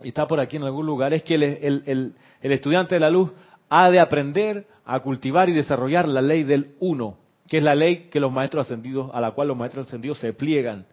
[0.02, 3.30] y está por aquí en algún lugar, es que el, estudiante de la luz
[3.68, 8.08] ha de aprender a cultivar y desarrollar la ley del uno, que es la ley
[8.10, 10.86] que los maestros ascendidos, a la cual los maestros ascendidos se pliegan.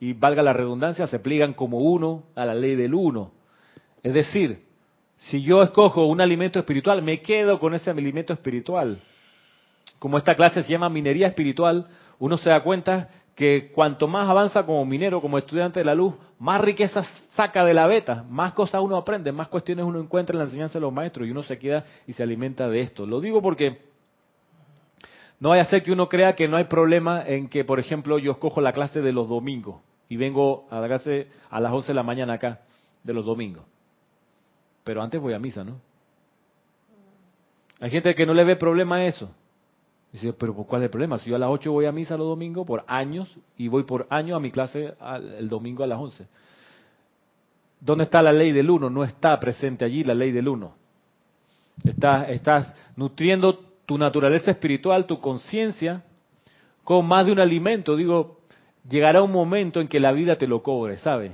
[0.00, 3.30] Y valga la redundancia, se pliegan como uno a la ley del uno.
[4.02, 4.64] Es decir,
[5.18, 9.00] si yo escojo un alimento espiritual, me quedo con ese alimento espiritual
[9.98, 11.86] como esta clase se llama minería espiritual,
[12.18, 16.14] uno se da cuenta que cuanto más avanza como minero, como estudiante de la luz,
[16.38, 17.02] más riqueza
[17.34, 20.74] saca de la beta, más cosas uno aprende, más cuestiones uno encuentra en la enseñanza
[20.74, 23.04] de los maestros y uno se queda y se alimenta de esto.
[23.04, 23.82] Lo digo porque
[25.38, 28.18] no vaya a ser que uno crea que no hay problema en que, por ejemplo,
[28.18, 31.88] yo escojo la clase de los domingos y vengo a la clase a las 11
[31.88, 32.60] de la mañana acá,
[33.02, 33.64] de los domingos.
[34.82, 35.78] Pero antes voy a misa, ¿no?
[37.80, 39.30] Hay gente que no le ve problema a eso.
[40.16, 41.18] Dice, pero ¿cuál es el problema?
[41.18, 44.06] Si yo a las 8 voy a misa los domingos por años y voy por
[44.08, 44.94] años a mi clase
[45.38, 46.26] el domingo a las 11.
[47.78, 48.88] ¿Dónde está la ley del uno?
[48.88, 50.74] No está presente allí la ley del uno.
[51.84, 56.02] Estás, estás nutriendo tu naturaleza espiritual, tu conciencia,
[56.82, 57.94] con más de un alimento.
[57.94, 58.40] Digo,
[58.88, 61.32] llegará un momento en que la vida te lo cobre, ¿sabes?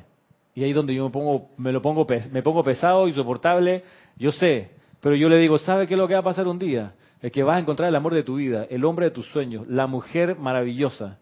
[0.56, 3.84] Y ahí es donde yo me pongo, me lo pongo, me pongo pesado, insoportable,
[4.16, 4.70] yo sé.
[5.00, 6.94] Pero yo le digo, ¿sabe qué es lo que va a pasar un día?
[7.22, 9.66] El que vas a encontrar el amor de tu vida, el hombre de tus sueños,
[9.68, 11.18] la mujer maravillosa.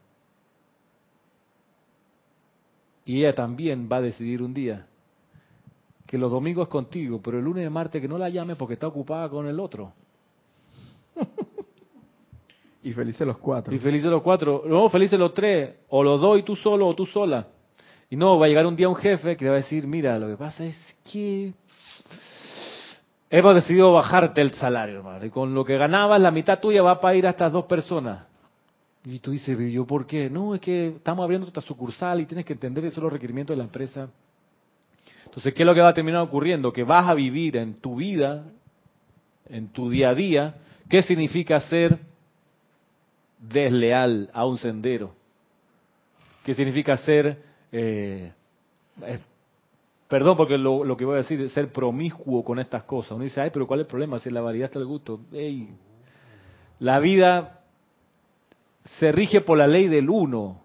[3.05, 4.87] Y ella también va a decidir un día
[6.07, 8.75] que los domingos es contigo, pero el lunes de martes que no la llame porque
[8.75, 9.93] está ocupada con el otro.
[12.83, 13.75] y felices los cuatro.
[13.75, 14.65] Y felices los cuatro.
[14.67, 15.77] No, felices los tres.
[15.91, 17.47] O los dos y tú solo o tú sola.
[18.09, 20.19] Y no, va a llegar un día un jefe que le va a decir, mira,
[20.19, 21.53] lo que pasa es que
[23.31, 25.25] hemos decidido bajarte el salario, hermano.
[25.25, 28.27] Y con lo que ganabas, la mitad tuya va para ir a estas dos personas.
[29.05, 30.29] Y tú dices, ¿yo por qué?
[30.29, 33.59] No, es que estamos abriendo esta sucursal y tienes que entender eso los requerimientos de
[33.59, 34.11] la empresa.
[35.25, 36.73] Entonces, ¿qué es lo que va a terminar ocurriendo?
[36.73, 38.45] Que vas a vivir en tu vida,
[39.49, 40.57] en tu día a día,
[40.89, 42.01] ¿qué significa ser
[43.39, 45.15] desleal a un sendero?
[46.45, 48.33] ¿Qué significa ser eh,
[50.11, 53.13] Perdón porque lo, que voy a decir es ser promiscuo con estas cosas.
[53.13, 54.19] Uno dice, ay, pero ¿cuál es el problema?
[54.19, 55.21] Si la variedad está el gusto.
[56.81, 57.61] la vida
[58.99, 60.63] se rige por la ley del uno.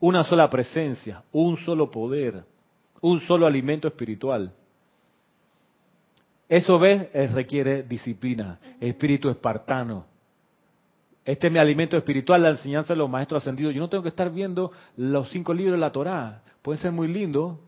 [0.00, 2.44] Una sola presencia, un solo poder,
[3.00, 4.52] un solo alimento espiritual.
[6.50, 10.04] Eso ves, requiere disciplina, espíritu espartano.
[11.24, 13.72] Este es mi alimento espiritual, la enseñanza de los maestros ascendidos.
[13.72, 16.42] Yo no tengo que estar viendo los cinco libros de la Torá.
[16.62, 17.58] Pueden ser muy lindos,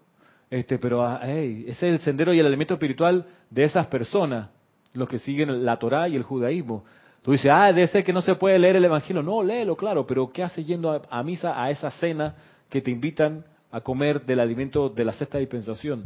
[0.50, 4.50] este, pero ah, ese es el sendero y el alimento espiritual de esas personas,
[4.92, 6.84] los que siguen la Torá y el judaísmo.
[7.22, 9.22] Tú dices, ah, debe ser que no se puede leer el Evangelio.
[9.22, 12.36] No, léelo, claro, pero ¿qué haces yendo a, misa a esa cena
[12.68, 16.04] que te invitan a comer del alimento de la sexta dispensación?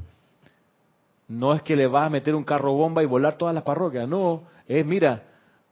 [1.27, 4.09] No es que le vas a meter un carro bomba y volar todas las parroquias,
[4.09, 5.25] no, es, mira,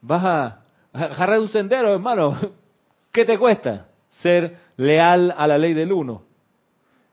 [0.02, 0.60] vas a
[0.92, 2.36] agarrar un sendero, hermano.
[3.12, 3.86] ¿Qué te cuesta
[4.20, 6.25] ser leal a la ley del uno?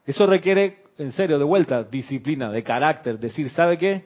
[0.06, 4.06] Eso requiere en serio, de vuelta, disciplina, de carácter, decir, ¿sabe qué?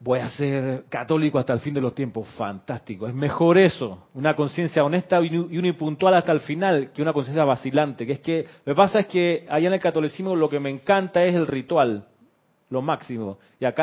[0.00, 2.28] Voy a ser católico hasta el fin de los tiempos.
[2.36, 3.08] Fantástico.
[3.08, 8.06] Es mejor eso, una conciencia honesta y unipuntual hasta el final, que una conciencia vacilante.
[8.06, 10.70] Que es que, lo que pasa es que allá en el catolicismo lo que me
[10.70, 12.06] encanta es el ritual,
[12.70, 13.38] lo máximo.
[13.58, 13.82] Y acá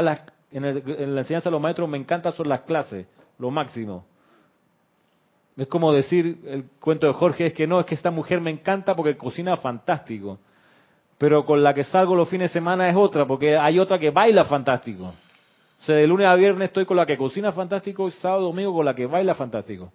[0.52, 3.08] en, en la enseñanza de los maestros me encanta son las clases,
[3.38, 4.06] lo máximo.
[5.58, 8.52] Es como decir, el cuento de Jorge es que no, es que esta mujer me
[8.52, 10.40] encanta porque cocina fantástico
[11.18, 14.10] pero con la que salgo los fines de semana es otra, porque hay otra que
[14.10, 15.14] baila fantástico.
[15.80, 18.74] O sea, de lunes a viernes estoy con la que cocina fantástico y sábado domingo
[18.74, 19.92] con la que baila fantástico.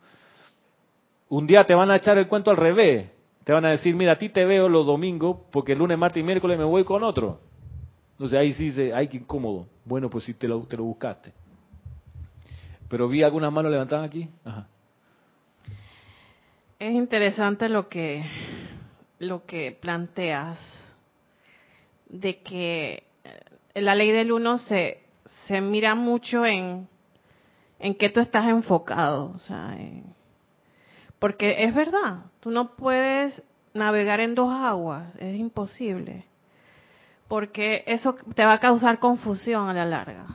[1.29, 3.11] Un día te van a echar el cuento al revés.
[3.45, 6.21] Te van a decir, mira, a ti te veo los domingos porque el lunes, martes
[6.21, 7.41] y miércoles me voy con otro.
[8.13, 9.67] Entonces ahí sí dice, ay, qué incómodo.
[9.85, 11.33] Bueno, pues sí, te lo, te lo buscaste.
[12.89, 14.29] Pero vi algunas manos levantadas aquí.
[14.45, 14.67] Ajá.
[16.79, 18.25] Es interesante lo que,
[19.19, 20.59] lo que planteas
[22.11, 25.03] de que eh, la ley del uno se,
[25.47, 26.89] se mira mucho en,
[27.79, 29.33] en qué tú estás enfocado.
[29.35, 29.77] O sea,
[31.19, 33.43] porque es verdad, tú no puedes
[33.73, 36.25] navegar en dos aguas, es imposible.
[37.29, 40.27] Porque eso te va a causar confusión a la larga.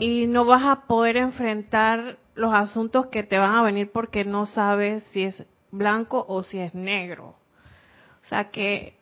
[0.00, 4.46] Y no vas a poder enfrentar los asuntos que te van a venir porque no
[4.46, 7.34] sabes si es blanco o si es negro.
[8.22, 8.96] O sea que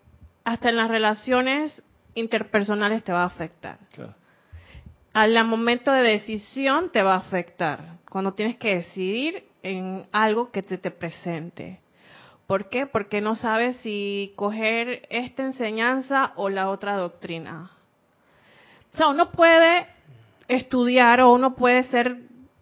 [0.45, 1.83] hasta en las relaciones
[2.15, 3.79] interpersonales te va a afectar.
[5.13, 7.99] Al momento de decisión te va a afectar.
[8.11, 11.81] Cuando tienes que decidir en algo que te, te presente.
[12.47, 12.87] ¿Por qué?
[12.87, 17.71] Porque no sabes si coger esta enseñanza o la otra doctrina.
[18.93, 19.87] O sea, uno puede
[20.47, 22.19] estudiar o uno puede ser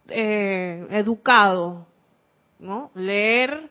[0.08, 1.86] eh, educado,
[2.60, 2.90] ¿no?
[2.94, 3.70] Leer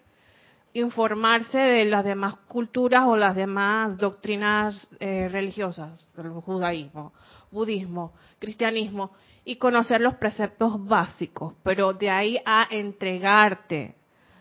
[0.74, 7.14] informarse de las demás culturas o las demás doctrinas eh, religiosas, el judaísmo,
[7.52, 9.12] budismo, cristianismo,
[9.44, 13.96] y conocer los preceptos básicos, pero de ahí a entregarte,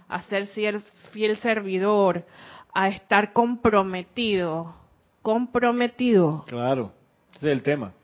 [0.09, 0.47] a ser
[1.13, 2.27] fiel servidor,
[2.75, 4.75] a estar comprometido,
[5.23, 6.45] comprometido.
[6.47, 6.93] Claro,
[7.33, 7.95] ese es el tema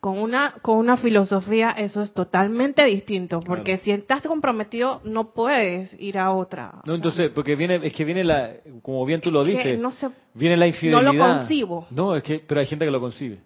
[0.00, 5.94] con una con una filosofía eso es totalmente distinto porque si estás comprometido no puedes
[6.00, 6.80] ir a otra.
[6.86, 9.92] No entonces porque viene es que viene la como bien tú lo dices no
[10.32, 11.86] viene la infidelidad no lo concibo.
[11.90, 13.40] No es que pero hay gente que lo concibe.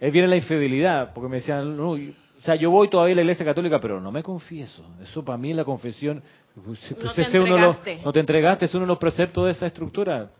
[0.00, 3.22] Es viene la infidelidad porque me decían no, o sea yo voy todavía a la
[3.22, 6.22] iglesia católica pero no me confieso eso para mí es la confesión.
[6.64, 8.00] Pues, no, te entregaste.
[8.02, 10.30] no te entregaste es uno de los preceptos de esa estructura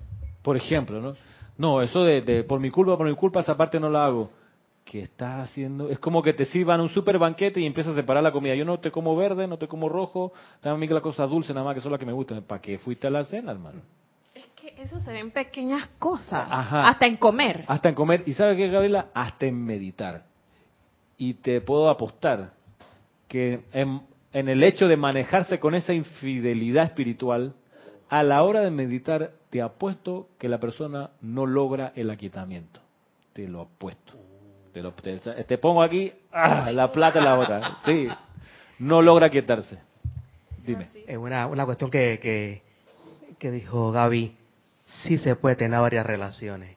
[0.41, 1.15] por ejemplo no
[1.59, 4.40] no eso de, de por mi culpa por mi culpa esa parte no la hago
[4.91, 5.89] ¿qué estás haciendo?
[5.89, 8.57] Es como que te sirvan un super banquete y empiezas a separar la comida.
[8.57, 11.55] Yo no te como verde, no te como rojo, dame a mí las cosas dulces
[11.55, 12.43] nada más que son las que me gustan.
[12.43, 13.83] ¿Para qué fuiste a la cena, hermano?
[14.35, 17.65] Es que eso se ven pequeñas cosas, hasta en comer.
[17.69, 18.25] Hasta en comer.
[18.27, 19.11] ¿Y sabes qué, Gabriela?
[19.15, 20.25] Hasta en meditar.
[21.17, 22.55] Y te puedo apostar
[23.29, 27.55] que en, en el hecho de manejarse con esa infidelidad espiritual,
[28.09, 32.81] a la hora de meditar, te apuesto que la persona no logra el aquietamiento.
[33.33, 34.30] Te lo apuesto.
[34.73, 36.71] Te, pongo aquí, ¡ah!
[36.73, 37.79] la plata en la bota.
[37.85, 38.09] Sí,
[38.79, 39.79] no logra quietarse.
[40.65, 40.87] Dime.
[41.07, 42.63] Es una, una cuestión que,
[43.39, 44.37] que, dijo Gaby.
[44.85, 46.77] Sí se puede tener varias relaciones,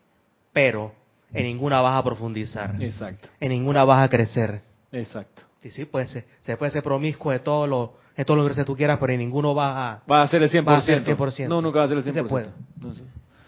[0.51, 0.93] pero
[1.33, 2.75] en ninguna vas a profundizar.
[2.81, 3.29] Exacto.
[3.39, 4.61] En ninguna vas a crecer.
[4.91, 5.43] Exacto.
[5.61, 6.25] Sí, sí, puede ser.
[6.41, 9.19] Se puede ser promiscuo de todo lo, de todo lo que tú quieras, pero en
[9.19, 10.11] ninguno vas a...
[10.11, 10.65] Va a ser el 100%.
[10.65, 11.47] Va a el 100%.
[11.47, 12.13] No, nunca va a ser el 100%.
[12.13, 12.49] se puede.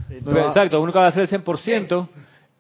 [0.10, 2.08] Exacto, nunca va a ser el 100%.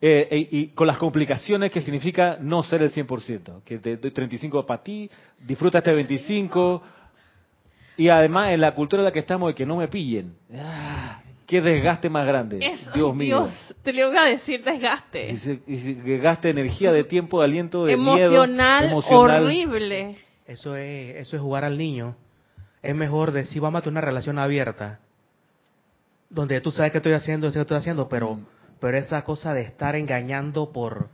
[0.02, 4.12] Eh, eh, y con las complicaciones que significa no ser el 100%, que te doy
[4.12, 6.82] 35 para ti, disfruta este 25,
[7.98, 10.36] y además en la cultura en la que estamos de que no me pillen.
[10.54, 12.60] Ah, qué desgaste más grande.
[12.94, 13.44] Dios mío.
[13.44, 15.62] Dios, te le voy a decir desgaste.
[15.66, 18.92] Y, desgaste energía, de tiempo, de aliento, de emocional, miedo.
[18.92, 20.18] Emocional, horrible.
[20.46, 22.16] Eso es, eso es jugar al niño
[22.86, 25.00] es mejor decir, vamos a tener una relación abierta,
[26.30, 28.46] donde tú sabes qué estoy haciendo, sé qué estoy haciendo, pero, mm.
[28.80, 31.10] Pero esa cosa de estar engañando por,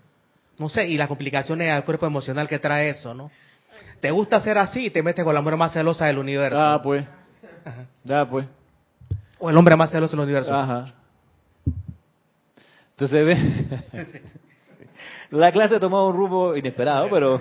[0.57, 3.31] no sé, y las complicaciones al cuerpo emocional que trae eso, ¿no?
[3.99, 6.59] Te gusta ser así y te metes con la mujer más celosa del universo.
[6.59, 7.05] Ah, pues.
[8.03, 8.47] Ya, pues.
[9.39, 10.53] O el hombre más celoso del universo.
[10.53, 10.93] Ajá.
[12.91, 13.37] Entonces ve.
[15.31, 17.39] La clase ha tomado un rumbo inesperado, pero.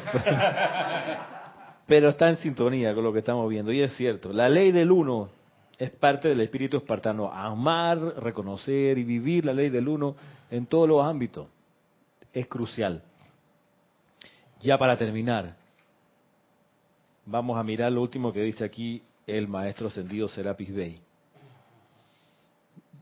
[1.86, 3.72] Pero está en sintonía con lo que estamos viendo.
[3.72, 5.30] Y es cierto, la ley del uno
[5.80, 7.32] es parte del espíritu espartano.
[7.32, 10.14] Amar, reconocer y vivir la ley del uno
[10.50, 11.48] en todos los ámbitos
[12.34, 13.02] es crucial.
[14.60, 15.56] Ya para terminar,
[17.24, 21.00] vamos a mirar lo último que dice aquí el maestro ascendido Serapis Bey.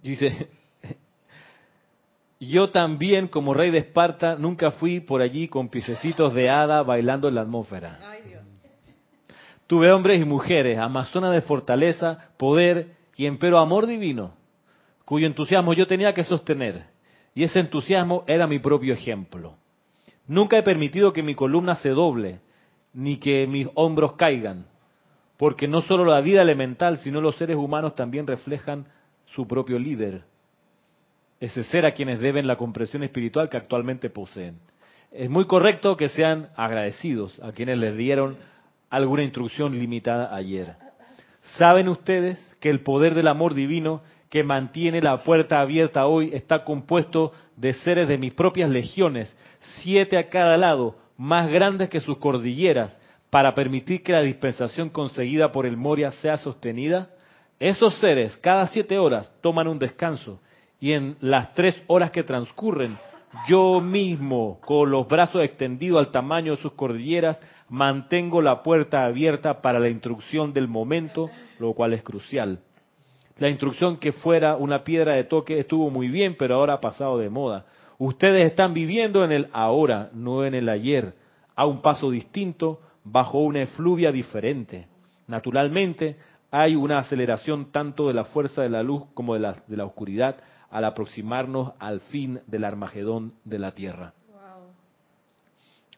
[0.00, 0.48] Dice,
[2.38, 7.26] yo también como rey de Esparta nunca fui por allí con piececitos de hada bailando
[7.26, 7.98] en la atmósfera.
[9.68, 14.32] Tuve hombres y mujeres, amazonas de fortaleza, poder y empero amor divino,
[15.04, 16.86] cuyo entusiasmo yo tenía que sostener.
[17.34, 19.56] Y ese entusiasmo era mi propio ejemplo.
[20.26, 22.40] Nunca he permitido que mi columna se doble,
[22.94, 24.64] ni que mis hombros caigan,
[25.36, 28.86] porque no solo la vida elemental, sino los seres humanos también reflejan
[29.26, 30.22] su propio líder,
[31.40, 34.58] ese ser a quienes deben la comprensión espiritual que actualmente poseen.
[35.12, 38.38] Es muy correcto que sean agradecidos a quienes les dieron
[38.91, 40.74] alguna instrucción limitada ayer.
[41.57, 46.64] ¿Saben ustedes que el poder del amor divino que mantiene la puerta abierta hoy está
[46.64, 49.34] compuesto de seres de mis propias legiones,
[49.82, 52.99] siete a cada lado, más grandes que sus cordilleras,
[53.30, 57.11] para permitir que la dispensación conseguida por el Moria sea sostenida?
[57.59, 60.41] Esos seres cada siete horas toman un descanso
[60.80, 62.99] y en las tres horas que transcurren
[63.46, 69.60] yo mismo, con los brazos extendidos al tamaño de sus cordilleras, mantengo la puerta abierta
[69.60, 72.60] para la instrucción del momento, lo cual es crucial.
[73.38, 77.18] La instrucción que fuera una piedra de toque estuvo muy bien, pero ahora ha pasado
[77.18, 77.66] de moda.
[77.98, 81.14] Ustedes están viviendo en el ahora, no en el ayer,
[81.54, 84.86] a un paso distinto, bajo una efluvia diferente.
[85.26, 86.16] Naturalmente,
[86.50, 89.84] hay una aceleración tanto de la fuerza de la luz como de la, de la
[89.84, 90.36] oscuridad
[90.70, 94.12] al aproximarnos al fin del Armagedón de la Tierra.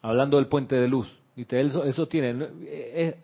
[0.02, 2.48] Hablando del puente de luz, Eso, eso tiene.
[2.68, 3.14] Es,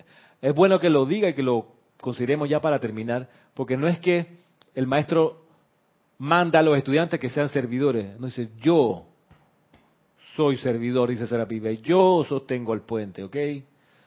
[0.43, 1.67] es bueno que lo diga y que lo
[2.01, 4.27] consideremos ya para terminar, porque no es que
[4.75, 5.47] el maestro
[6.19, 8.19] manda a los estudiantes que sean servidores.
[8.21, 9.07] No dice, yo
[10.37, 13.37] soy servidor, dice Serapis yo sostengo el puente, ¿ok?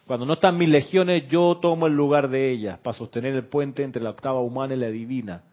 [0.06, 3.84] Cuando no están mis legiones, yo tomo el lugar de ellas para sostener el puente
[3.84, 5.44] entre la octava humana y la divina.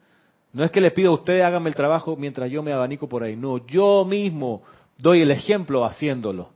[0.52, 3.22] No es que le pido a ustedes háganme el trabajo mientras yo me abanico por
[3.22, 3.36] ahí.
[3.36, 4.62] No, yo mismo
[4.98, 6.50] doy el ejemplo haciéndolo.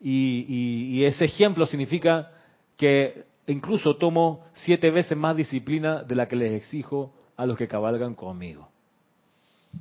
[0.00, 2.30] Y, ese ejemplo significa
[2.76, 7.66] que incluso tomo siete veces más disciplina de la que les exijo a los que
[7.66, 8.68] cabalgan conmigo.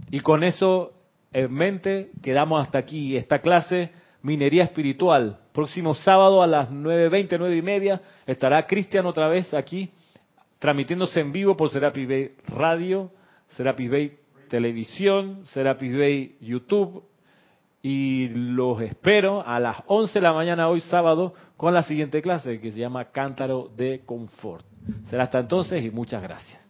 [0.09, 0.93] Y con eso
[1.33, 3.91] en mente quedamos hasta aquí esta clase
[4.21, 5.39] Minería Espiritual.
[5.53, 9.91] Próximo sábado a las 9.20, nueve y media estará Cristian otra vez aquí
[10.59, 13.11] transmitiéndose en vivo por Serapis Bay Radio
[13.49, 14.17] Serapis Bay
[14.49, 17.03] Televisión, Serapis Bay YouTube.
[17.81, 22.59] Y los espero a las 11 de la mañana hoy sábado con la siguiente clase
[22.59, 24.65] que se llama Cántaro de Confort.
[25.09, 26.66] Será hasta entonces y muchas gracias.